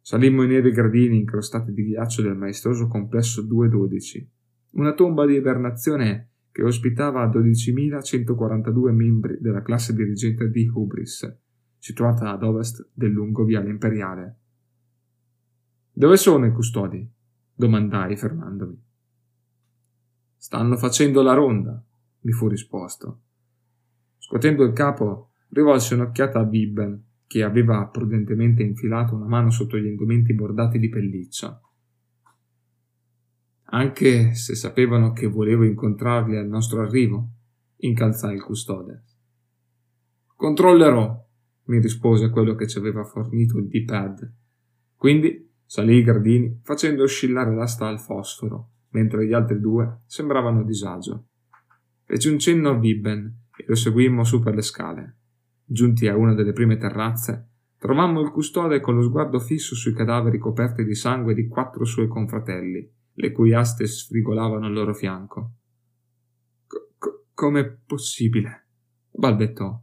Salimmo 0.00 0.42
i 0.42 0.48
neri 0.48 0.70
gradini 0.70 1.18
incrostati 1.18 1.72
di 1.72 1.84
ghiaccio 1.84 2.22
del 2.22 2.36
maestoso 2.36 2.86
complesso 2.86 3.42
212, 3.42 4.30
una 4.72 4.94
tomba 4.94 5.26
di 5.26 5.34
ibernazione 5.34 6.30
che 6.50 6.62
ospitava 6.62 7.28
12.142 7.28 8.90
membri 8.92 9.38
della 9.40 9.62
classe 9.62 9.94
dirigente 9.94 10.50
di 10.50 10.68
Hubris, 10.72 11.38
situata 11.78 12.30
ad 12.30 12.42
ovest 12.42 12.90
del 12.92 13.10
lungo 13.10 13.44
viale 13.44 13.70
imperiale. 13.70 14.38
Dove 15.92 16.16
sono 16.16 16.46
i 16.46 16.52
custodi? 16.52 17.08
domandai 17.60 18.16
fermandomi. 18.16 18.82
Stanno 20.34 20.78
facendo 20.78 21.20
la 21.20 21.34
ronda, 21.34 21.84
mi 22.20 22.32
fu 22.32 22.48
risposto. 22.48 23.20
Scuotendo 24.30 24.62
il 24.62 24.72
capo, 24.72 25.32
rivolse 25.48 25.94
un'occhiata 25.94 26.38
a 26.38 26.44
Bibben, 26.44 27.04
che 27.26 27.42
aveva 27.42 27.84
prudentemente 27.88 28.62
infilato 28.62 29.16
una 29.16 29.26
mano 29.26 29.50
sotto 29.50 29.76
gli 29.76 29.88
indumenti 29.88 30.32
bordati 30.34 30.78
di 30.78 30.88
pelliccia. 30.88 31.60
Anche 33.72 34.34
se 34.34 34.54
sapevano 34.54 35.10
che 35.10 35.26
volevo 35.26 35.64
incontrarli 35.64 36.36
al 36.36 36.46
nostro 36.46 36.80
arrivo, 36.80 37.28
incalzai 37.78 38.36
il 38.36 38.44
custode. 38.44 39.02
Controllerò, 40.36 41.28
mi 41.64 41.80
rispose 41.80 42.30
quello 42.30 42.54
che 42.54 42.68
ci 42.68 42.78
aveva 42.78 43.02
fornito 43.02 43.58
il 43.58 43.66
D-pad. 43.66 44.32
Quindi 44.94 45.50
salì 45.64 45.96
i 45.96 46.04
gradini 46.04 46.60
facendo 46.62 47.02
oscillare 47.02 47.52
l'asta 47.52 47.88
al 47.88 47.98
fosforo, 47.98 48.74
mentre 48.90 49.26
gli 49.26 49.32
altri 49.32 49.58
due 49.58 50.02
sembravano 50.06 50.60
a 50.60 50.64
disagio. 50.64 51.26
Feci 52.04 52.28
un 52.28 52.38
cenno 52.38 52.70
a 52.70 52.78
Vibben 52.78 53.38
e 53.60 53.64
lo 53.66 53.74
seguimmo 53.74 54.24
su 54.24 54.40
per 54.40 54.54
le 54.54 54.62
scale. 54.62 55.16
Giunti 55.64 56.08
a 56.08 56.16
una 56.16 56.34
delle 56.34 56.52
prime 56.52 56.76
terrazze, 56.76 57.48
trovammo 57.78 58.20
il 58.20 58.30
custode 58.30 58.80
con 58.80 58.96
lo 58.96 59.02
sguardo 59.02 59.38
fisso 59.38 59.74
sui 59.74 59.92
cadaveri 59.92 60.38
coperti 60.38 60.84
di 60.84 60.94
sangue 60.94 61.34
di 61.34 61.46
quattro 61.46 61.84
suoi 61.84 62.08
confratelli, 62.08 62.90
le 63.12 63.32
cui 63.32 63.52
aste 63.52 63.86
sfrigolavano 63.86 64.66
al 64.66 64.72
loro 64.72 64.94
fianco. 64.94 65.52
Co- 66.66 67.24
com'è 67.34 67.70
possibile? 67.86 68.66
balbettò. 69.10 69.80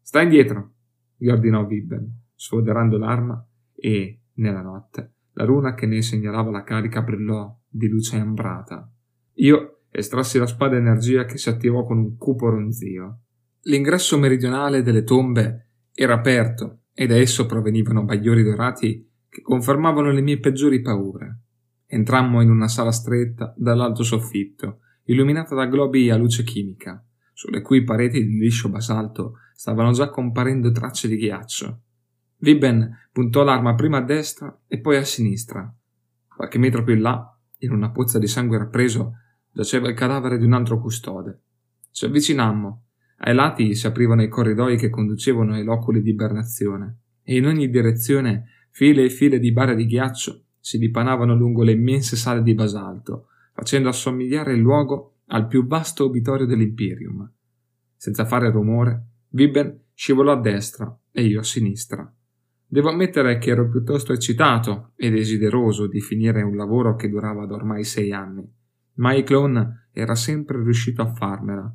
Sta 0.00 0.22
indietro, 0.22 0.72
gli 1.16 1.28
ordinò 1.28 1.66
Vibben, 1.66 2.28
sfoderando 2.34 2.96
l'arma 2.96 3.46
e, 3.74 4.22
nella 4.34 4.62
notte, 4.62 5.14
la 5.32 5.44
runa 5.44 5.74
che 5.74 5.86
ne 5.86 6.00
segnalava 6.00 6.50
la 6.50 6.62
carica 6.62 7.02
brillò 7.02 7.54
di 7.68 7.88
luce 7.88 8.16
ambrata. 8.16 8.90
Io 9.34 9.75
estrassi 9.98 10.38
la 10.38 10.46
spada 10.46 10.76
energia 10.76 11.24
che 11.24 11.38
si 11.38 11.48
attivò 11.48 11.84
con 11.84 11.96
un 11.98 12.16
cupo 12.16 12.50
ronzio. 12.50 13.20
L'ingresso 13.62 14.18
meridionale 14.18 14.82
delle 14.82 15.02
tombe 15.02 15.70
era 15.94 16.14
aperto 16.14 16.82
e 16.92 17.06
da 17.06 17.16
esso 17.16 17.46
provenivano 17.46 18.04
bagliori 18.04 18.42
dorati 18.42 19.10
che 19.28 19.40
confermavano 19.40 20.10
le 20.10 20.20
mie 20.20 20.38
peggiori 20.38 20.82
paure. 20.82 21.40
Entrammo 21.86 22.42
in 22.42 22.50
una 22.50 22.68
sala 22.68 22.92
stretta 22.92 23.54
dall'alto 23.56 24.02
soffitto, 24.02 24.80
illuminata 25.04 25.54
da 25.54 25.66
globi 25.66 26.10
a 26.10 26.16
luce 26.16 26.42
chimica, 26.42 27.02
sulle 27.32 27.62
cui 27.62 27.82
pareti 27.82 28.22
di 28.24 28.38
liscio 28.38 28.68
basalto 28.68 29.38
stavano 29.54 29.92
già 29.92 30.10
comparendo 30.10 30.70
tracce 30.72 31.08
di 31.08 31.16
ghiaccio. 31.16 31.80
Vibben 32.38 33.08
puntò 33.12 33.44
l'arma 33.44 33.74
prima 33.74 33.98
a 33.98 34.02
destra 34.02 34.60
e 34.66 34.78
poi 34.78 34.96
a 34.96 35.04
sinistra. 35.04 35.74
Qualche 36.28 36.58
metro 36.58 36.84
più 36.84 36.94
in 36.94 37.00
là, 37.00 37.38
in 37.60 37.72
una 37.72 37.90
pozza 37.90 38.18
di 38.18 38.26
sangue 38.26 38.58
rappreso, 38.58 39.14
giaceva 39.56 39.88
il 39.88 39.94
cadavere 39.94 40.36
di 40.36 40.44
un 40.44 40.52
altro 40.52 40.78
custode. 40.78 41.40
Ci 41.90 42.04
avvicinammo 42.04 42.82
ai 43.20 43.34
lati 43.34 43.74
si 43.74 43.86
aprivano 43.86 44.22
i 44.22 44.28
corridoi 44.28 44.76
che 44.76 44.90
conducevano 44.90 45.54
ai 45.54 45.64
loculi 45.64 46.02
di 46.02 46.10
ibernazione, 46.10 46.98
e 47.22 47.36
in 47.36 47.46
ogni 47.46 47.70
direzione 47.70 48.50
file 48.70 49.04
e 49.04 49.08
file 49.08 49.38
di 49.38 49.52
bare 49.52 49.74
di 49.74 49.86
ghiaccio 49.86 50.42
si 50.60 50.76
dipanavano 50.76 51.34
lungo 51.34 51.62
le 51.62 51.72
immense 51.72 52.16
sale 52.16 52.42
di 52.42 52.52
basalto, 52.52 53.28
facendo 53.54 53.88
assomigliare 53.88 54.52
il 54.52 54.60
luogo 54.60 55.20
al 55.28 55.46
più 55.46 55.66
vasto 55.66 56.04
obitorio 56.04 56.44
dell'Imperium. 56.44 57.32
Senza 57.96 58.26
fare 58.26 58.50
rumore, 58.50 59.06
Vibben 59.30 59.84
scivolò 59.94 60.32
a 60.32 60.40
destra 60.40 60.94
e 61.10 61.24
io 61.24 61.40
a 61.40 61.44
sinistra. 61.44 62.14
Devo 62.66 62.90
ammettere 62.90 63.38
che 63.38 63.50
ero 63.50 63.70
piuttosto 63.70 64.12
eccitato 64.12 64.92
e 64.96 65.08
desideroso 65.08 65.86
di 65.86 66.02
finire 66.02 66.42
un 66.42 66.56
lavoro 66.56 66.94
che 66.94 67.08
durava 67.08 67.46
da 67.46 67.54
ormai 67.54 67.84
sei 67.84 68.12
anni, 68.12 68.46
ma 68.96 69.14
Iclone 69.14 69.88
era 69.92 70.14
sempre 70.14 70.62
riuscito 70.62 71.02
a 71.02 71.12
farmela 71.12 71.74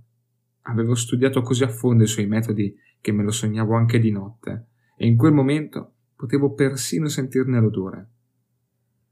Avevo 0.64 0.94
studiato 0.94 1.42
così 1.42 1.64
a 1.64 1.70
fondo 1.70 2.04
i 2.04 2.08
suoi 2.08 2.28
metodi 2.28 2.76
che 3.00 3.12
me 3.12 3.24
lo 3.24 3.32
sognavo 3.32 3.76
anche 3.76 4.00
di 4.00 4.12
notte, 4.12 4.68
e 4.96 5.08
in 5.08 5.18
quel 5.18 5.34
momento 5.34 5.96
potevo 6.16 6.54
persino 6.54 7.08
sentirne 7.08 7.60
l'odore. 7.60 8.10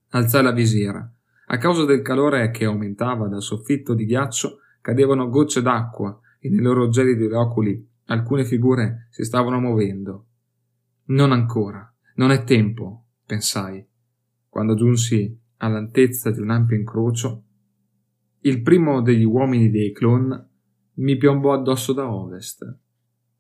Alzai 0.09 0.43
la 0.43 0.51
visiera. 0.51 1.11
A 1.47 1.57
causa 1.57 1.85
del 1.85 2.03
calore 2.03 2.51
che 2.51 2.65
aumentava 2.65 3.27
dal 3.27 3.41
soffitto 3.41 3.95
di 3.95 4.05
ghiaccio, 4.05 4.59
cadevano 4.81 5.29
gocce 5.29 5.63
d'acqua 5.63 6.19
e 6.39 6.49
nei 6.49 6.61
loro 6.61 6.89
gelidi 6.89 7.25
oculi 7.25 7.87
alcune 8.05 8.45
figure 8.45 9.07
si 9.09 9.23
stavano 9.23 9.59
muovendo. 9.59 10.25
Non 11.05 11.31
ancora, 11.31 11.91
non 12.15 12.29
è 12.29 12.43
tempo, 12.43 13.05
pensai. 13.25 13.83
Quando 14.47 14.75
giunsi 14.75 15.35
all'altezza 15.57 16.29
di 16.29 16.39
un 16.39 16.51
ampio 16.51 16.77
incrocio, 16.77 17.45
il 18.41 18.61
primo 18.61 19.01
degli 19.01 19.25
uomini 19.25 19.69
dei 19.69 19.91
clone 19.91 20.47
mi 20.95 21.17
piombò 21.17 21.53
addosso 21.53 21.91
da 21.91 22.09
ovest. 22.09 22.77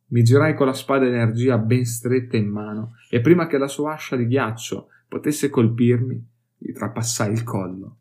Mi 0.07 0.23
girai 0.23 0.55
con 0.55 0.65
la 0.65 0.73
spada 0.73 1.05
energia 1.05 1.57
ben 1.57 1.85
stretta 1.85 2.35
in 2.35 2.49
mano 2.49 2.95
e 3.09 3.21
prima 3.21 3.47
che 3.47 3.57
la 3.57 3.67
sua 3.67 3.93
ascia 3.93 4.17
di 4.17 4.27
ghiaccio 4.27 4.87
potesse 5.07 5.49
colpirmi, 5.49 6.27
gli 6.57 6.73
trapassai 6.73 7.31
il 7.31 7.43
collo. 7.43 7.97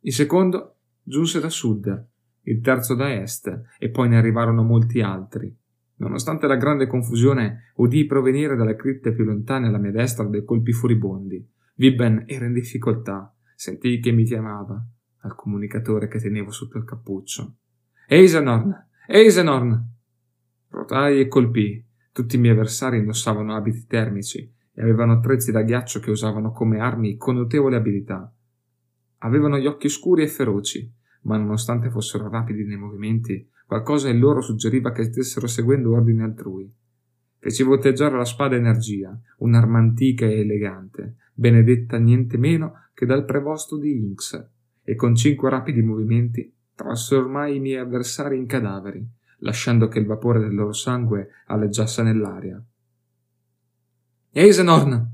Il 0.00 0.12
secondo 0.12 0.76
giunse 1.02 1.40
da 1.40 1.48
sud, 1.48 2.06
il 2.42 2.60
terzo 2.60 2.94
da 2.94 3.12
est 3.14 3.62
e 3.78 3.88
poi 3.88 4.08
ne 4.08 4.18
arrivarono 4.18 4.62
molti 4.62 5.00
altri. 5.00 5.56
Nonostante 5.96 6.46
la 6.46 6.56
grande 6.56 6.88
confusione, 6.88 7.72
udii 7.76 8.04
provenire 8.06 8.56
dalle 8.56 8.76
cripte 8.76 9.14
più 9.14 9.24
lontane 9.24 9.68
alla 9.68 9.78
mia 9.78 9.92
destra 9.92 10.26
dei 10.26 10.44
colpi 10.44 10.72
furibondi. 10.72 11.48
Vibben 11.76 12.24
era 12.26 12.44
in 12.44 12.52
difficoltà. 12.52 13.34
Sentii 13.54 14.00
che 14.00 14.10
mi 14.10 14.24
chiamava 14.24 14.84
al 15.22 15.34
comunicatore 15.34 16.06
che 16.06 16.20
tenevo 16.20 16.50
sotto 16.50 16.78
il 16.78 16.84
cappuccio. 16.84 17.56
Eisenorn! 18.06 18.88
Eisenorn! 19.08 19.90
Rotai 20.68 21.20
e 21.20 21.28
colpii. 21.28 21.84
Tutti 22.12 22.36
i 22.36 22.38
miei 22.38 22.52
avversari 22.52 22.98
indossavano 22.98 23.54
abiti 23.54 23.86
termici 23.86 24.52
e 24.72 24.82
avevano 24.82 25.14
attrezzi 25.14 25.50
da 25.50 25.62
ghiaccio 25.62 26.00
che 26.00 26.10
usavano 26.10 26.52
come 26.52 26.78
armi 26.78 27.16
con 27.16 27.36
notevole 27.36 27.76
abilità. 27.76 28.32
Avevano 29.18 29.58
gli 29.58 29.66
occhi 29.66 29.88
scuri 29.88 30.22
e 30.22 30.28
feroci, 30.28 30.92
ma 31.22 31.36
nonostante 31.36 31.90
fossero 31.90 32.28
rapidi 32.28 32.64
nei 32.64 32.76
movimenti, 32.76 33.50
Qualcosa 33.72 34.10
in 34.10 34.18
loro 34.18 34.42
suggeriva 34.42 34.92
che 34.92 35.04
stessero 35.04 35.46
seguendo 35.46 35.92
ordini 35.92 36.20
altrui. 36.20 36.70
Feci 37.38 37.62
volteggiare 37.62 38.18
la 38.18 38.26
spada 38.26 38.54
energia, 38.54 39.18
un'arma 39.38 39.78
antica 39.78 40.26
e 40.26 40.40
elegante, 40.40 41.16
benedetta 41.32 41.96
niente 41.96 42.36
meno 42.36 42.88
che 42.92 43.06
dal 43.06 43.24
prevosto 43.24 43.78
di 43.78 43.96
Inks, 43.96 44.51
e 44.84 44.94
con 44.94 45.14
cinque 45.14 45.50
rapidi 45.50 45.82
movimenti 45.82 46.52
trasformai 46.74 47.56
i 47.56 47.60
miei 47.60 47.78
avversari 47.78 48.36
in 48.36 48.46
cadaveri, 48.46 49.06
lasciando 49.38 49.88
che 49.88 49.98
il 49.98 50.06
vapore 50.06 50.40
del 50.40 50.54
loro 50.54 50.72
sangue 50.72 51.28
alleggiasse 51.46 52.02
nell'aria. 52.02 52.62
Eisenorn! 54.30 55.10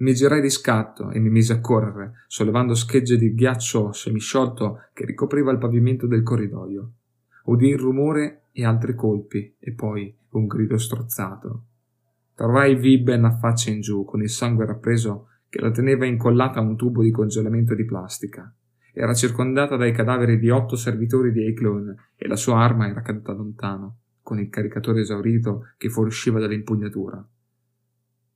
Mi 0.00 0.14
girai 0.14 0.40
di 0.40 0.48
scatto 0.48 1.10
e 1.10 1.18
mi 1.18 1.28
misi 1.28 1.52
a 1.52 1.60
correre, 1.60 2.24
sollevando 2.28 2.74
schegge 2.74 3.16
di 3.16 3.34
ghiaccio 3.34 3.92
semisciolto 3.92 4.82
che 4.92 5.04
ricopriva 5.04 5.50
il 5.50 5.58
pavimento 5.58 6.06
del 6.06 6.22
corridoio. 6.22 6.92
Udì 7.44 7.68
il 7.68 7.78
rumore 7.78 8.44
e 8.52 8.64
altri 8.64 8.94
colpi, 8.94 9.56
e 9.58 9.72
poi 9.72 10.14
un 10.30 10.46
grido 10.46 10.78
strozzato. 10.78 11.64
Trovai 12.34 12.76
Vibben 12.76 13.24
a 13.24 13.36
faccia 13.36 13.70
in 13.70 13.80
giù, 13.80 14.04
con 14.04 14.22
il 14.22 14.30
sangue 14.30 14.66
rappreso 14.66 15.28
che 15.48 15.60
la 15.60 15.72
teneva 15.72 16.06
incollata 16.06 16.60
a 16.60 16.62
un 16.62 16.76
tubo 16.76 17.02
di 17.02 17.10
congelamento 17.10 17.74
di 17.74 17.84
plastica. 17.84 18.52
Era 19.00 19.14
circondata 19.14 19.76
dai 19.76 19.92
cadaveri 19.92 20.40
di 20.40 20.50
otto 20.50 20.74
servitori 20.74 21.30
di 21.30 21.44
Eichlon 21.44 21.94
e 22.16 22.26
la 22.26 22.34
sua 22.34 22.58
arma 22.58 22.88
era 22.88 23.00
caduta 23.00 23.32
lontano, 23.32 23.98
con 24.22 24.40
il 24.40 24.48
caricatore 24.48 25.02
esaurito 25.02 25.68
che 25.76 25.88
fuoriusciva 25.88 26.40
dall'impugnatura. 26.40 27.24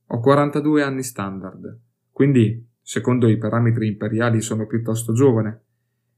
Ho 0.05 0.19
42 0.21 0.81
anni 0.81 1.03
standard, 1.03 1.81
quindi, 2.13 2.65
secondo 2.81 3.27
i 3.27 3.37
parametri 3.37 3.87
imperiali, 3.87 4.39
sono 4.39 4.65
piuttosto 4.65 5.11
giovane, 5.11 5.63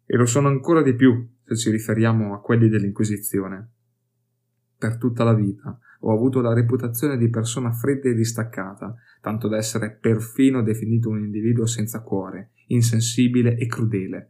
e 0.05 0.15
lo 0.15 0.27
sono 0.27 0.47
ancora 0.47 0.83
di 0.83 0.93
più 0.93 1.27
se 1.43 1.55
ci 1.55 1.71
riferiamo 1.71 2.35
a 2.35 2.39
quelli 2.39 2.69
dell'Inquisizione. 2.69 3.71
Per 4.77 4.97
tutta 4.97 5.23
la 5.23 5.33
vita 5.33 5.75
ho 6.01 6.13
avuto 6.13 6.41
la 6.41 6.53
reputazione 6.53 7.17
di 7.17 7.31
persona 7.31 7.71
fredda 7.71 8.09
e 8.09 8.13
distaccata, 8.13 8.93
tanto 9.21 9.47
da 9.47 9.57
essere 9.57 9.97
perfino 9.99 10.61
definito 10.61 11.09
un 11.09 11.23
individuo 11.23 11.65
senza 11.65 12.03
cuore, 12.03 12.51
insensibile 12.67 13.57
e 13.57 13.65
crudele. 13.65 14.29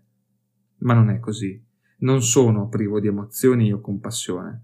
Ma 0.79 0.93
non 0.93 1.09
è 1.09 1.19
così. 1.19 1.63
Non 1.99 2.21
sono 2.21 2.67
privo 2.67 2.99
di 2.99 3.07
emozioni 3.07 3.71
o 3.71 3.79
compassione. 3.79 4.63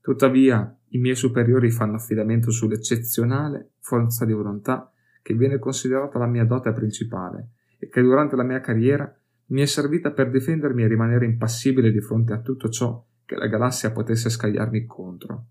Tuttavia, 0.00 0.74
i 0.90 0.98
miei 0.98 1.16
superiori 1.16 1.70
fanno 1.70 1.96
affidamento 1.96 2.50
sull'eccezionale 2.50 3.72
forza 3.80 4.24
di 4.24 4.32
volontà 4.32 4.90
che 5.22 5.34
viene 5.34 5.58
considerata 5.58 6.18
la 6.18 6.26
mia 6.26 6.44
dote 6.44 6.72
principale 6.72 7.50
e 7.78 7.88
che 7.88 8.00
durante 8.00 8.36
la 8.36 8.42
mia 8.42 8.60
carriera 8.60 9.14
mi 9.46 9.62
è 9.62 9.66
servita 9.66 10.12
per 10.12 10.30
difendermi 10.30 10.82
e 10.82 10.88
rimanere 10.88 11.26
impassibile 11.26 11.90
di 11.90 12.00
fronte 12.00 12.32
a 12.32 12.40
tutto 12.40 12.68
ciò 12.68 13.04
che 13.24 13.36
la 13.36 13.46
galassia 13.46 13.92
potesse 13.92 14.30
scagliarmi 14.30 14.86
contro. 14.86 15.46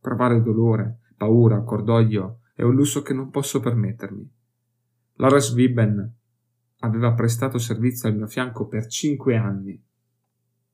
Provare 0.00 0.40
dolore, 0.40 1.00
paura, 1.16 1.62
cordoglio 1.62 2.40
è 2.54 2.62
un 2.62 2.74
lusso 2.74 3.02
che 3.02 3.14
non 3.14 3.30
posso 3.30 3.60
permettermi. 3.60 4.30
Lawrence 5.14 5.54
Vibben 5.54 6.14
aveva 6.82 7.12
prestato 7.14 7.58
servizio 7.58 8.08
al 8.08 8.16
mio 8.16 8.26
fianco 8.26 8.66
per 8.66 8.86
cinque 8.86 9.36
anni 9.36 9.80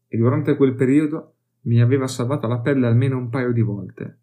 e 0.09 0.17
durante 0.17 0.57
quel 0.57 0.75
periodo 0.75 1.35
mi 1.63 1.81
aveva 1.83 2.07
salvato 2.07 2.47
la 2.47 2.61
pelle 2.61 2.87
almeno 2.87 3.19
un 3.19 3.29
paio 3.29 3.53
di 3.53 3.61
volte. 3.61 4.19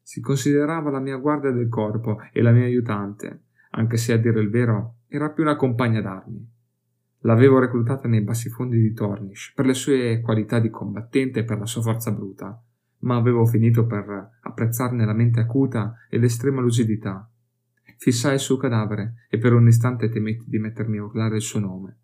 Si 0.00 0.20
considerava 0.20 0.90
la 0.90 1.00
mia 1.00 1.16
guardia 1.16 1.50
del 1.50 1.68
corpo 1.68 2.18
e 2.32 2.40
la 2.40 2.52
mia 2.52 2.64
aiutante, 2.64 3.42
anche 3.70 3.96
se 3.98 4.14
a 4.14 4.16
dire 4.16 4.40
il 4.40 4.48
vero 4.48 5.00
era 5.08 5.30
più 5.30 5.42
una 5.42 5.56
compagna 5.56 6.00
d'armi. 6.00 6.54
L'avevo 7.20 7.58
reclutata 7.58 8.08
nei 8.08 8.22
bassi 8.22 8.48
fondi 8.48 8.80
di 8.80 8.92
Tornish 8.92 9.52
per 9.54 9.66
le 9.66 9.74
sue 9.74 10.20
qualità 10.20 10.58
di 10.58 10.70
combattente 10.70 11.40
e 11.40 11.44
per 11.44 11.58
la 11.58 11.66
sua 11.66 11.82
forza 11.82 12.12
bruta, 12.12 12.62
ma 13.00 13.16
avevo 13.16 13.44
finito 13.44 13.84
per 13.84 14.38
apprezzarne 14.40 15.04
la 15.04 15.12
mente 15.12 15.40
acuta 15.40 15.96
e 16.08 16.18
l'estrema 16.18 16.60
lucidità. 16.60 17.28
Fissai 17.96 18.34
il 18.34 18.40
suo 18.40 18.56
cadavere 18.56 19.26
e 19.28 19.38
per 19.38 19.52
un 19.52 19.66
istante 19.66 20.08
temetti 20.08 20.44
di 20.48 20.58
mettermi 20.58 20.98
a 20.98 21.04
urlare 21.04 21.36
il 21.36 21.42
suo 21.42 21.60
nome. 21.60 21.98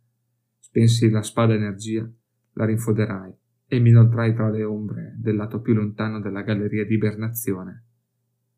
Spensi 0.59 1.11
la 1.11 1.23
spada 1.23 1.55
energia, 1.55 2.09
la 2.55 2.65
rinfoderai 2.65 3.33
e 3.67 3.79
mi 3.79 3.91
inoltrai 3.91 4.35
tra 4.35 4.51
le 4.51 4.65
ombre 4.65 5.15
del 5.19 5.37
lato 5.37 5.61
più 5.61 5.75
lontano 5.75 6.21
della 6.21 6.43
galleria 6.43 6.85
di 6.85 6.95
ibernazione. 6.95 7.85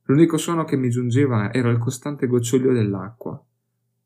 L'unico 0.05 0.37
suono 0.37 0.65
che 0.65 0.77
mi 0.77 0.91
giungeva 0.91 1.53
era 1.53 1.71
il 1.71 1.79
costante 1.79 2.27
gocciolio 2.27 2.73
dell'acqua, 2.73 3.45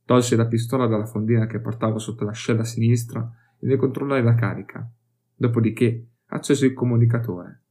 Tolsi 0.08 0.36
la 0.36 0.46
pistola 0.46 0.86
dalla 0.86 1.04
fondina 1.04 1.44
che 1.44 1.60
portavo 1.60 1.98
sotto 1.98 2.24
l'ascella 2.24 2.64
sinistra 2.64 3.30
e 3.58 3.66
ne 3.66 3.76
controllai 3.76 4.22
la 4.22 4.34
carica. 4.34 4.90
Dopodiché 5.34 6.12
accesi 6.28 6.64
il 6.64 6.72
comunicatore. 6.72 7.64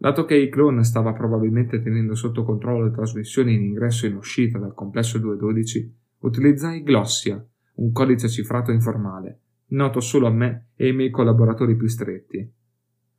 Dato 0.00 0.24
che 0.24 0.34
il 0.34 0.48
clone 0.48 0.82
stava 0.82 1.12
probabilmente 1.12 1.82
tenendo 1.82 2.14
sotto 2.14 2.42
controllo 2.42 2.84
le 2.84 2.90
trasmissioni 2.90 3.52
in 3.52 3.60
ingresso 3.60 4.06
e 4.06 4.08
in 4.08 4.16
uscita 4.16 4.56
dal 4.56 4.72
complesso 4.72 5.18
212, 5.18 5.94
utilizzai 6.20 6.82
Glossia, 6.82 7.46
un 7.74 7.92
codice 7.92 8.26
cifrato 8.30 8.70
informale, 8.72 9.40
noto 9.72 10.00
solo 10.00 10.26
a 10.26 10.30
me 10.30 10.68
e 10.74 10.86
ai 10.86 10.94
miei 10.94 11.10
collaboratori 11.10 11.76
più 11.76 11.86
stretti. 11.86 12.50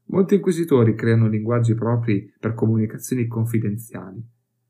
Molti 0.06 0.34
inquisitori 0.34 0.96
creano 0.96 1.28
linguaggi 1.28 1.76
propri 1.76 2.34
per 2.40 2.56
comunicazioni 2.56 3.28
confidenziali, 3.28 4.20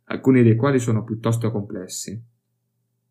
alcuni 0.08 0.44
dei 0.44 0.58
quali 0.58 0.80
sono 0.80 1.06
piuttosto 1.06 1.50
complessi. 1.50 2.22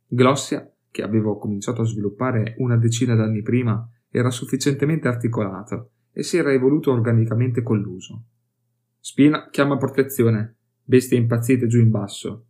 Glossia 0.08 0.70
che 0.90 1.02
avevo 1.02 1.38
cominciato 1.38 1.80
a 1.80 1.86
sviluppare 1.86 2.54
una 2.58 2.76
decina 2.76 3.14
d'anni 3.14 3.40
prima, 3.40 3.88
era 4.10 4.28
sufficientemente 4.28 5.08
articolato 5.08 5.92
e 6.12 6.22
si 6.22 6.36
era 6.36 6.52
evoluto 6.52 6.92
organicamente 6.92 7.62
con 7.62 7.80
l'uso. 7.80 8.24
Spina 9.00 9.48
chiama 9.48 9.78
protezione, 9.78 10.56
bestie 10.84 11.16
impazzite 11.18 11.66
giù 11.66 11.80
in 11.80 11.90
basso. 11.90 12.44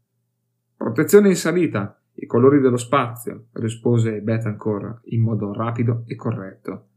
Protezione 0.77 1.29
in 1.29 1.37
salita, 1.37 2.03
i 2.15 2.27
colori 2.27 2.61
dello 2.61 2.77
spazio, 2.77 3.47
rispose 3.53 4.21
Betancourt 4.21 5.03
in 5.05 5.23
modo 5.23 5.53
rapido 5.53 6.03
e 6.07 6.17
corretto. 6.17 6.89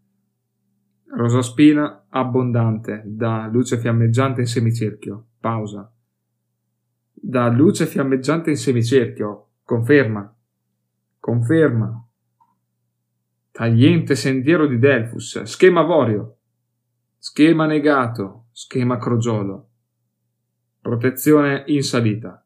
Rosa 1.15 1.43
spina 1.43 2.05
abbondante, 2.09 3.03
da 3.05 3.47
luce 3.47 3.77
fiammeggiante 3.77 4.41
in 4.41 4.47
semicerchio. 4.47 5.27
Pausa. 5.39 5.93
Da 7.11 7.47
luce 7.49 7.85
fiammeggiante 7.85 8.49
in 8.49 8.57
semicerchio. 8.57 9.49
Conferma. 9.63 10.35
Conferma. 11.19 12.07
Tagliente 13.51 14.15
sentiero 14.15 14.65
di 14.65 14.79
Delfus. 14.79 15.43
Schema 15.43 15.81
avorio. 15.81 16.37
Schema 17.19 17.67
negato. 17.67 18.42
Schema 18.55 18.99
crogiolo. 18.99 19.69
Protezione 20.79 21.63
in 21.69 21.81
salita. 21.81 22.45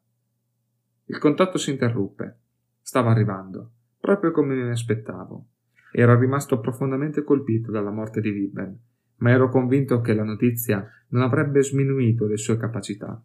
Il 1.04 1.18
contatto 1.18 1.58
si 1.58 1.70
interruppe. 1.70 2.38
Stava 2.80 3.10
arrivando, 3.10 3.72
proprio 4.00 4.30
come 4.30 4.54
mi 4.54 4.70
aspettavo. 4.70 5.48
Ero 5.92 6.18
rimasto 6.18 6.60
profondamente 6.60 7.22
colpito 7.22 7.70
dalla 7.70 7.90
morte 7.90 8.22
di 8.22 8.30
Vibben, 8.30 8.80
ma 9.16 9.32
ero 9.32 9.50
convinto 9.50 10.00
che 10.00 10.14
la 10.14 10.24
notizia 10.24 10.82
non 11.08 11.20
avrebbe 11.20 11.62
sminuito 11.62 12.26
le 12.26 12.38
sue 12.38 12.56
capacità. 12.56 13.22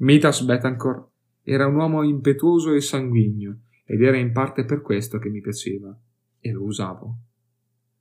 Mitas 0.00 0.42
Betancourt 0.42 1.12
era 1.40 1.66
un 1.66 1.76
uomo 1.76 2.02
impetuoso 2.02 2.74
e 2.74 2.82
sanguigno, 2.82 3.60
ed 3.86 4.02
era 4.02 4.18
in 4.18 4.32
parte 4.32 4.66
per 4.66 4.82
questo 4.82 5.18
che 5.18 5.30
mi 5.30 5.40
piaceva, 5.40 5.98
e 6.38 6.52
lo 6.52 6.64
usavo. 6.64 7.16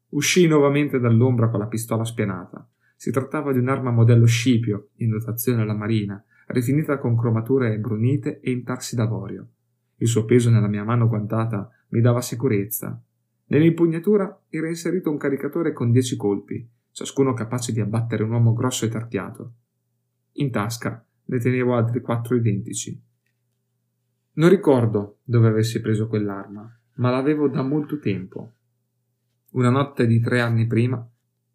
Uscii 0.09 0.47
nuovamente 0.47 0.99
dall'ombra 0.99 1.47
con 1.47 1.59
la 1.59 1.67
pistola 1.67 2.03
spianata. 2.03 2.69
Si 3.01 3.09
trattava 3.09 3.51
di 3.51 3.57
un'arma 3.57 3.89
modello 3.89 4.27
Scipio, 4.27 4.89
in 4.97 5.09
dotazione 5.09 5.63
alla 5.63 5.73
marina, 5.73 6.23
rifinita 6.49 6.99
con 6.99 7.17
cromature 7.17 7.79
brunite 7.79 8.39
e 8.41 8.51
intarsi 8.51 8.95
d'avorio. 8.95 9.47
Il 9.95 10.07
suo 10.07 10.23
peso 10.23 10.51
nella 10.51 10.67
mia 10.67 10.83
mano 10.83 11.07
guantata 11.07 11.67
mi 11.87 11.99
dava 11.99 12.21
sicurezza. 12.21 13.01
Nell'impugnatura 13.45 14.43
era 14.49 14.67
inserito 14.67 15.09
un 15.09 15.17
caricatore 15.17 15.73
con 15.73 15.91
dieci 15.91 16.15
colpi, 16.15 16.63
ciascuno 16.91 17.33
capace 17.33 17.71
di 17.71 17.79
abbattere 17.79 18.21
un 18.21 18.33
uomo 18.33 18.53
grosso 18.53 18.85
e 18.85 18.89
tarchiato. 18.89 19.53
In 20.33 20.51
tasca 20.51 21.03
ne 21.25 21.39
tenevo 21.39 21.73
altri 21.73 22.01
quattro 22.01 22.35
identici, 22.35 23.01
non 24.33 24.47
ricordo 24.47 25.21
dove 25.23 25.47
avessi 25.47 25.81
preso 25.81 26.07
quell'arma, 26.07 26.79
ma 26.97 27.09
l'avevo 27.09 27.47
da 27.47 27.63
molto 27.63 27.97
tempo. 27.97 28.51
Una 29.53 29.71
notte 29.71 30.05
di 30.05 30.19
tre 30.19 30.39
anni 30.39 30.67
prima, 30.67 31.03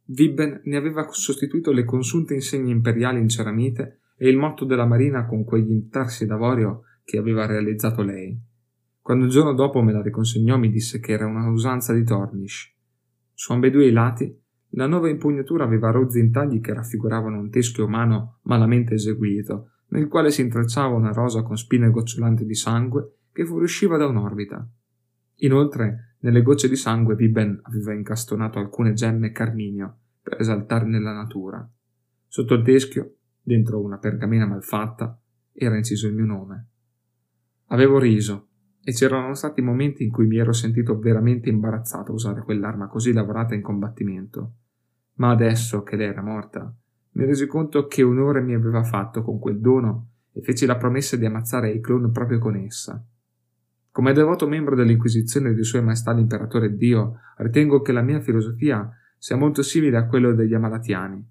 Vibben 0.08 0.60
ne 0.64 0.76
aveva 0.76 1.08
sostituito 1.10 1.72
le 1.72 1.84
consunte 1.84 2.34
insegne 2.34 2.70
imperiali 2.70 3.20
in 3.20 3.28
ceramite 3.28 4.00
e 4.16 4.28
il 4.28 4.36
motto 4.36 4.64
della 4.64 4.86
marina 4.86 5.26
con 5.26 5.44
quegli 5.44 5.70
intarsi 5.70 6.26
d'avorio 6.26 6.82
che 7.04 7.18
aveva 7.18 7.46
realizzato 7.46 8.02
lei. 8.02 8.38
Quando 9.00 9.24
il 9.24 9.30
giorno 9.30 9.52
dopo 9.52 9.82
me 9.82 9.92
la 9.92 10.02
riconsegnò 10.02 10.56
mi 10.58 10.70
disse 10.70 11.00
che 11.00 11.12
era 11.12 11.26
una 11.26 11.48
usanza 11.48 11.92
di 11.92 12.04
Tornish. 12.04 12.74
Su 13.32 13.52
ambedue 13.52 13.86
i 13.86 13.92
lati 13.92 14.36
la 14.70 14.86
nuova 14.86 15.08
impugnatura 15.08 15.64
aveva 15.64 15.90
rozzi 15.90 16.18
intagli 16.18 16.60
che 16.60 16.74
raffiguravano 16.74 17.38
un 17.38 17.50
teschio 17.50 17.84
umano 17.84 18.38
malamente 18.42 18.94
eseguito, 18.94 19.70
nel 19.88 20.08
quale 20.08 20.30
si 20.30 20.40
intrecciava 20.40 20.94
una 20.94 21.12
rosa 21.12 21.42
con 21.42 21.56
spine 21.56 21.90
gocciolanti 21.90 22.44
di 22.44 22.54
sangue 22.54 23.18
che 23.32 23.44
fuoriusciva 23.44 23.96
da 23.96 24.06
un'orbita. 24.06 24.68
Inoltre, 25.36 26.05
nelle 26.20 26.42
gocce 26.42 26.68
di 26.68 26.76
sangue 26.76 27.14
Viben 27.14 27.60
aveva 27.62 27.92
incastonato 27.92 28.58
alcune 28.58 28.92
gemme 28.92 29.32
carminio 29.32 29.98
per 30.22 30.40
esaltarne 30.40 31.00
la 31.00 31.12
natura. 31.12 31.68
Sotto 32.26 32.54
il 32.54 32.62
teschio, 32.64 33.16
dentro 33.42 33.80
una 33.80 33.98
pergamena 33.98 34.46
malfatta, 34.46 35.18
era 35.52 35.76
inciso 35.76 36.06
il 36.06 36.14
mio 36.14 36.24
nome. 36.24 36.66
Avevo 37.66 37.98
riso, 37.98 38.48
e 38.88 38.92
c'erano 38.92 39.34
stati 39.34 39.60
momenti 39.62 40.04
in 40.04 40.12
cui 40.12 40.28
mi 40.28 40.38
ero 40.38 40.52
sentito 40.52 40.96
veramente 40.98 41.48
imbarazzato 41.48 42.12
a 42.12 42.14
usare 42.14 42.42
quell'arma 42.42 42.86
così 42.86 43.12
lavorata 43.12 43.52
in 43.54 43.60
combattimento. 43.60 44.52
Ma 45.14 45.30
adesso 45.30 45.82
che 45.82 45.96
lei 45.96 46.06
era 46.06 46.22
morta, 46.22 46.72
mi 47.12 47.24
resi 47.24 47.46
conto 47.46 47.88
che 47.88 48.04
onore 48.04 48.40
mi 48.42 48.54
aveva 48.54 48.84
fatto 48.84 49.22
con 49.22 49.40
quel 49.40 49.58
dono 49.58 50.10
e 50.30 50.40
feci 50.40 50.66
la 50.66 50.76
promessa 50.76 51.16
di 51.16 51.24
ammazzare 51.24 51.72
i 51.72 51.80
clone 51.80 52.10
proprio 52.10 52.38
con 52.38 52.54
essa. 52.54 53.04
Come 53.96 54.12
devoto 54.12 54.46
membro 54.46 54.76
dell'Inquisizione 54.76 55.54
di 55.54 55.64
Sua 55.64 55.80
Maestà 55.80 56.12
l'Imperatore 56.12 56.76
Dio, 56.76 57.20
ritengo 57.38 57.80
che 57.80 57.92
la 57.92 58.02
mia 58.02 58.20
filosofia 58.20 58.94
sia 59.16 59.36
molto 59.36 59.62
simile 59.62 59.96
a 59.96 60.04
quello 60.04 60.34
degli 60.34 60.52
Amalatiani. 60.52 61.26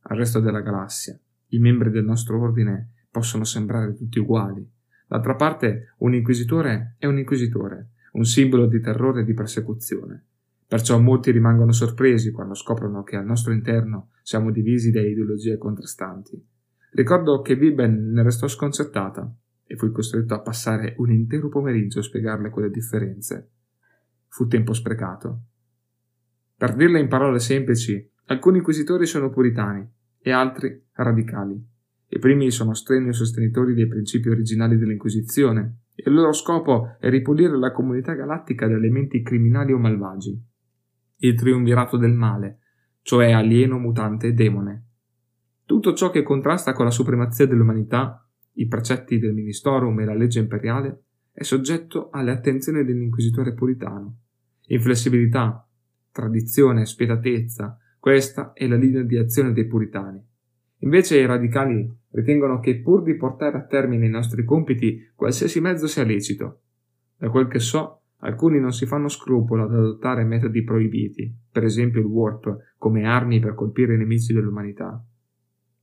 Al 0.00 0.16
resto 0.16 0.40
della 0.40 0.62
galassia, 0.62 1.20
i 1.48 1.58
membri 1.58 1.90
del 1.90 2.06
nostro 2.06 2.40
ordine 2.40 2.92
possono 3.10 3.44
sembrare 3.44 3.94
tutti 3.94 4.18
uguali. 4.18 4.66
D'altra 5.06 5.34
parte, 5.34 5.92
un 5.98 6.14
inquisitore 6.14 6.94
è 6.96 7.04
un 7.04 7.18
inquisitore, 7.18 7.90
un 8.12 8.24
simbolo 8.24 8.64
di 8.64 8.80
terrore 8.80 9.20
e 9.20 9.24
di 9.24 9.34
persecuzione. 9.34 10.24
Perciò 10.66 10.98
molti 10.98 11.30
rimangono 11.32 11.72
sorpresi 11.72 12.30
quando 12.30 12.54
scoprono 12.54 13.02
che 13.02 13.16
al 13.16 13.26
nostro 13.26 13.52
interno 13.52 14.12
siamo 14.22 14.50
divisi 14.50 14.90
da 14.90 15.02
ideologie 15.02 15.58
contrastanti. 15.58 16.42
Ricordo 16.92 17.42
che 17.42 17.56
Viben 17.56 18.12
ne 18.12 18.22
restò 18.22 18.48
sconcertata 18.48 19.30
e 19.66 19.76
fui 19.76 19.90
costretto 19.90 20.34
a 20.34 20.40
passare 20.40 20.94
un 20.98 21.10
intero 21.10 21.48
pomeriggio 21.48 21.98
a 21.98 22.02
spiegarle 22.02 22.50
quelle 22.50 22.70
differenze. 22.70 23.50
Fu 24.28 24.46
tempo 24.46 24.72
sprecato. 24.72 25.40
Per 26.56 26.74
dirle 26.74 27.00
in 27.00 27.08
parole 27.08 27.38
semplici, 27.38 28.10
alcuni 28.26 28.58
inquisitori 28.58 29.06
sono 29.06 29.30
puritani 29.30 29.86
e 30.18 30.30
altri 30.30 30.86
radicali. 30.92 31.62
I 32.08 32.18
primi 32.18 32.50
sono 32.50 32.74
strenui 32.74 33.12
sostenitori 33.12 33.74
dei 33.74 33.88
principi 33.88 34.28
originali 34.28 34.78
dell'Inquisizione 34.78 35.80
e 35.94 36.04
il 36.06 36.14
loro 36.14 36.32
scopo 36.32 36.96
è 37.00 37.10
ripulire 37.10 37.58
la 37.58 37.72
comunità 37.72 38.14
galattica 38.14 38.68
da 38.68 38.74
elementi 38.74 39.22
criminali 39.22 39.72
o 39.72 39.78
malvagi 39.78 40.54
il 41.18 41.34
triumvirato 41.34 41.96
del 41.96 42.12
male, 42.12 42.58
cioè 43.02 43.32
alieno, 43.32 43.78
mutante 43.78 44.28
e 44.28 44.32
demone. 44.32 44.84
Tutto 45.64 45.94
ciò 45.94 46.10
che 46.10 46.22
contrasta 46.22 46.72
con 46.72 46.84
la 46.84 46.90
supremazia 46.90 47.46
dell'umanità, 47.46 48.25
i 48.56 48.66
precetti 48.66 49.18
del 49.18 49.34
Ministorum 49.34 49.98
e 50.00 50.04
la 50.04 50.14
legge 50.14 50.38
imperiale, 50.38 51.04
è 51.32 51.42
soggetto 51.42 52.10
alle 52.10 52.30
attenzioni 52.30 52.84
dell'inquisitore 52.84 53.54
puritano. 53.54 54.18
Inflessibilità, 54.66 55.66
tradizione, 56.10 56.86
spietatezza, 56.86 57.78
questa 57.98 58.52
è 58.52 58.66
la 58.66 58.76
linea 58.76 59.02
di 59.02 59.16
azione 59.16 59.52
dei 59.52 59.66
puritani. 59.66 60.24
Invece 60.80 61.18
i 61.18 61.26
radicali 61.26 61.90
ritengono 62.10 62.60
che 62.60 62.80
pur 62.80 63.02
di 63.02 63.16
portare 63.16 63.58
a 63.58 63.64
termine 63.64 64.06
i 64.06 64.10
nostri 64.10 64.44
compiti 64.44 65.10
qualsiasi 65.14 65.60
mezzo 65.60 65.86
sia 65.86 66.04
lecito. 66.04 66.60
Da 67.18 67.30
quel 67.30 67.48
che 67.48 67.58
so, 67.58 68.02
Alcuni 68.20 68.58
non 68.58 68.72
si 68.72 68.86
fanno 68.86 69.08
scrupolo 69.08 69.64
ad 69.64 69.74
adottare 69.74 70.24
metodi 70.24 70.64
proibiti, 70.64 71.32
per 71.52 71.64
esempio 71.64 72.00
il 72.00 72.06
warp, 72.06 72.74
come 72.78 73.06
armi 73.06 73.40
per 73.40 73.54
colpire 73.54 73.94
i 73.94 73.98
nemici 73.98 74.32
dell'umanità. 74.32 75.04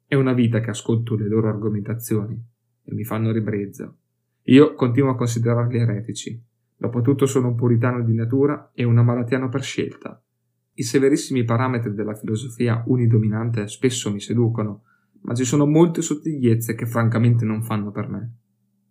È 0.05 0.15
una 0.15 0.33
vita 0.33 0.59
che 0.59 0.71
ascolto 0.71 1.15
le 1.15 1.27
loro 1.27 1.47
argomentazioni 1.47 2.51
e 2.83 2.93
mi 2.93 3.03
fanno 3.03 3.31
ribrezzo. 3.31 3.97
Io 4.43 4.73
continuo 4.73 5.11
a 5.11 5.15
considerarli 5.15 5.77
eretici. 5.77 6.41
Dopotutto 6.75 7.25
sono 7.25 7.49
un 7.49 7.55
puritano 7.55 8.03
di 8.03 8.13
natura 8.13 8.71
e 8.73 8.83
un 8.83 8.97
amalatiano 8.97 9.49
per 9.49 9.63
scelta. 9.63 10.21
I 10.73 10.83
severissimi 10.83 11.43
parametri 11.43 11.93
della 11.93 12.15
filosofia 12.15 12.83
unidominante 12.87 13.67
spesso 13.67 14.11
mi 14.11 14.19
seducono, 14.19 14.83
ma 15.21 15.33
ci 15.33 15.45
sono 15.45 15.65
molte 15.65 16.01
sottigliezze 16.01 16.75
che 16.75 16.85
francamente 16.85 17.45
non 17.45 17.63
fanno 17.63 17.91
per 17.91 18.09
me. 18.09 18.33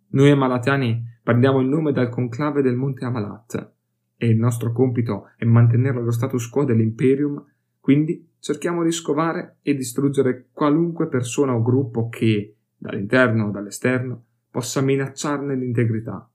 Noi 0.09 0.31
amalatiani 0.31 1.03
prendiamo 1.21 1.59
il 1.59 1.67
nome 1.67 1.91
dal 1.91 2.09
conclave 2.09 2.61
del 2.61 2.75
monte 2.75 3.05
Amalat 3.05 3.73
e 4.15 4.27
il 4.27 4.37
nostro 4.37 4.71
compito 4.71 5.31
è 5.37 5.45
mantenere 5.45 6.01
lo 6.01 6.11
status 6.11 6.47
quo 6.49 6.63
dell'imperium, 6.63 7.43
quindi 7.79 8.29
cerchiamo 8.39 8.83
di 8.83 8.91
scovare 8.91 9.57
e 9.61 9.75
distruggere 9.75 10.47
qualunque 10.51 11.07
persona 11.07 11.53
o 11.53 11.61
gruppo 11.61 12.07
che, 12.07 12.55
dall'interno 12.83 13.45
o 13.45 13.51
dall'esterno, 13.51 14.25
possa 14.51 14.81
minacciarne 14.81 15.55
l'integrità. 15.55 16.29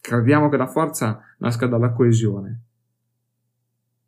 Crediamo 0.00 0.48
che 0.48 0.56
la 0.56 0.68
forza 0.68 1.20
nasca 1.38 1.66
dalla 1.66 1.90
coesione. 1.90 2.62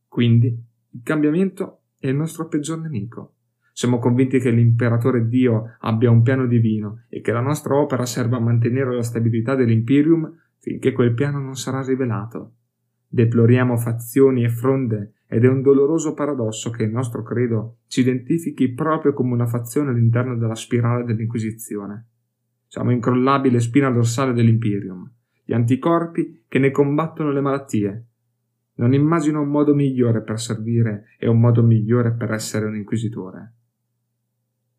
Quindi 0.06 0.46
il 0.46 1.00
cambiamento 1.02 1.80
è 1.98 2.06
il 2.06 2.14
nostro 2.14 2.46
peggior 2.46 2.78
nemico. 2.78 3.34
Siamo 3.72 3.98
convinti 3.98 4.38
che 4.38 4.50
l'imperatore 4.50 5.26
Dio 5.26 5.76
abbia 5.80 6.10
un 6.10 6.22
piano 6.22 6.46
divino 6.46 7.04
e 7.08 7.20
che 7.20 7.32
la 7.32 7.40
nostra 7.40 7.74
opera 7.74 8.06
serva 8.06 8.36
a 8.36 8.40
mantenere 8.40 8.94
la 8.94 9.02
stabilità 9.02 9.54
dell'Imperium 9.54 10.34
finché 10.58 10.92
quel 10.92 11.14
piano 11.14 11.40
non 11.40 11.56
sarà 11.56 11.82
rivelato. 11.82 12.54
Deploriamo 13.08 13.76
fazioni 13.76 14.44
e 14.44 14.48
fronde 14.48 15.14
ed 15.28 15.44
è 15.44 15.48
un 15.48 15.60
doloroso 15.60 16.14
paradosso 16.14 16.70
che 16.70 16.84
il 16.84 16.90
nostro 16.90 17.22
credo 17.22 17.78
ci 17.88 18.00
identifichi 18.00 18.72
proprio 18.72 19.12
come 19.12 19.32
una 19.32 19.46
fazione 19.46 19.90
all'interno 19.90 20.36
della 20.36 20.54
spirale 20.54 21.04
dell'Inquisizione. 21.04 22.06
Siamo 22.66 22.92
incrollabile 22.92 23.60
spina 23.60 23.90
dorsale 23.90 24.32
dell'Imperium, 24.32 25.10
gli 25.44 25.52
anticorpi 25.52 26.44
che 26.48 26.58
ne 26.58 26.70
combattono 26.70 27.30
le 27.30 27.40
malattie. 27.40 28.06
Non 28.74 28.92
immagino 28.92 29.40
un 29.40 29.48
modo 29.48 29.74
migliore 29.74 30.22
per 30.22 30.38
servire 30.38 31.06
e 31.18 31.28
un 31.28 31.40
modo 31.40 31.62
migliore 31.62 32.12
per 32.12 32.32
essere 32.32 32.66
un 32.66 32.76
inquisitore. 32.76 33.54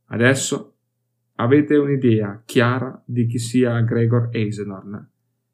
Adesso 0.08 0.76
avete 1.36 1.76
un'idea 1.76 2.42
chiara 2.46 3.02
di 3.06 3.26
chi 3.26 3.40
sia 3.40 3.80
Gregor 3.82 4.30
Eisenhorn, 4.32 5.10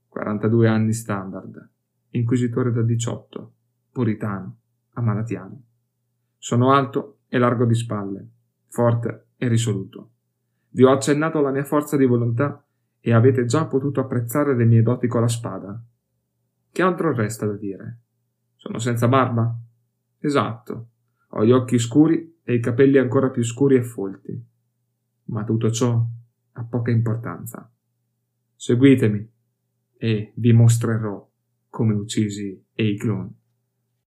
42 0.08 0.68
anni 0.68 0.94
standard, 0.94 1.70
inquisitore 2.12 2.72
da 2.72 2.82
18, 2.84 3.54
puritano, 3.92 4.58
amalatiano. 4.94 5.64
Sono 6.38 6.72
alto 6.74 7.20
e 7.28 7.38
largo 7.38 7.66
di 7.66 7.76
spalle, 7.76 8.30
forte 8.68 9.28
e 9.38 9.48
risoluto. 9.48 10.12
Vi 10.70 10.84
ho 10.84 10.92
accennato 10.92 11.42
la 11.42 11.52
mia 11.52 11.64
forza 11.64 11.98
di 11.98 12.06
volontà 12.06 12.66
e 13.00 13.14
avete 13.14 13.46
già 13.46 13.66
potuto 13.66 14.00
apprezzare 14.00 14.56
le 14.56 14.66
mie 14.66 14.82
doti 14.82 15.08
con 15.08 15.22
la 15.22 15.28
spada. 15.28 15.84
Che 16.72 16.82
altro 16.82 17.14
resta 17.14 17.46
da 17.46 17.56
dire? 17.56 18.00
Sono 18.56 18.80
senza 18.80 19.08
barba? 19.08 19.56
Esatto. 20.20 20.90
Ho 21.30 21.46
gli 21.46 21.52
occhi 21.52 21.78
scuri 21.78 22.40
e 22.44 22.54
i 22.56 22.60
capelli 22.60 22.98
ancora 22.98 23.30
più 23.30 23.44
scuri 23.44 23.76
e 23.76 23.84
folti. 23.84 24.46
Ma 25.26 25.44
tutto 25.44 25.70
ciò 25.70 26.06
ha 26.54 26.64
poca 26.64 26.92
importanza. 26.92 27.72
Seguitemi 28.56 29.32
e 29.98 30.34
vi 30.36 30.54
mostrerò 30.54 31.30
come 31.70 31.94
uccisi 31.94 32.66
Eiklon. 32.74 33.34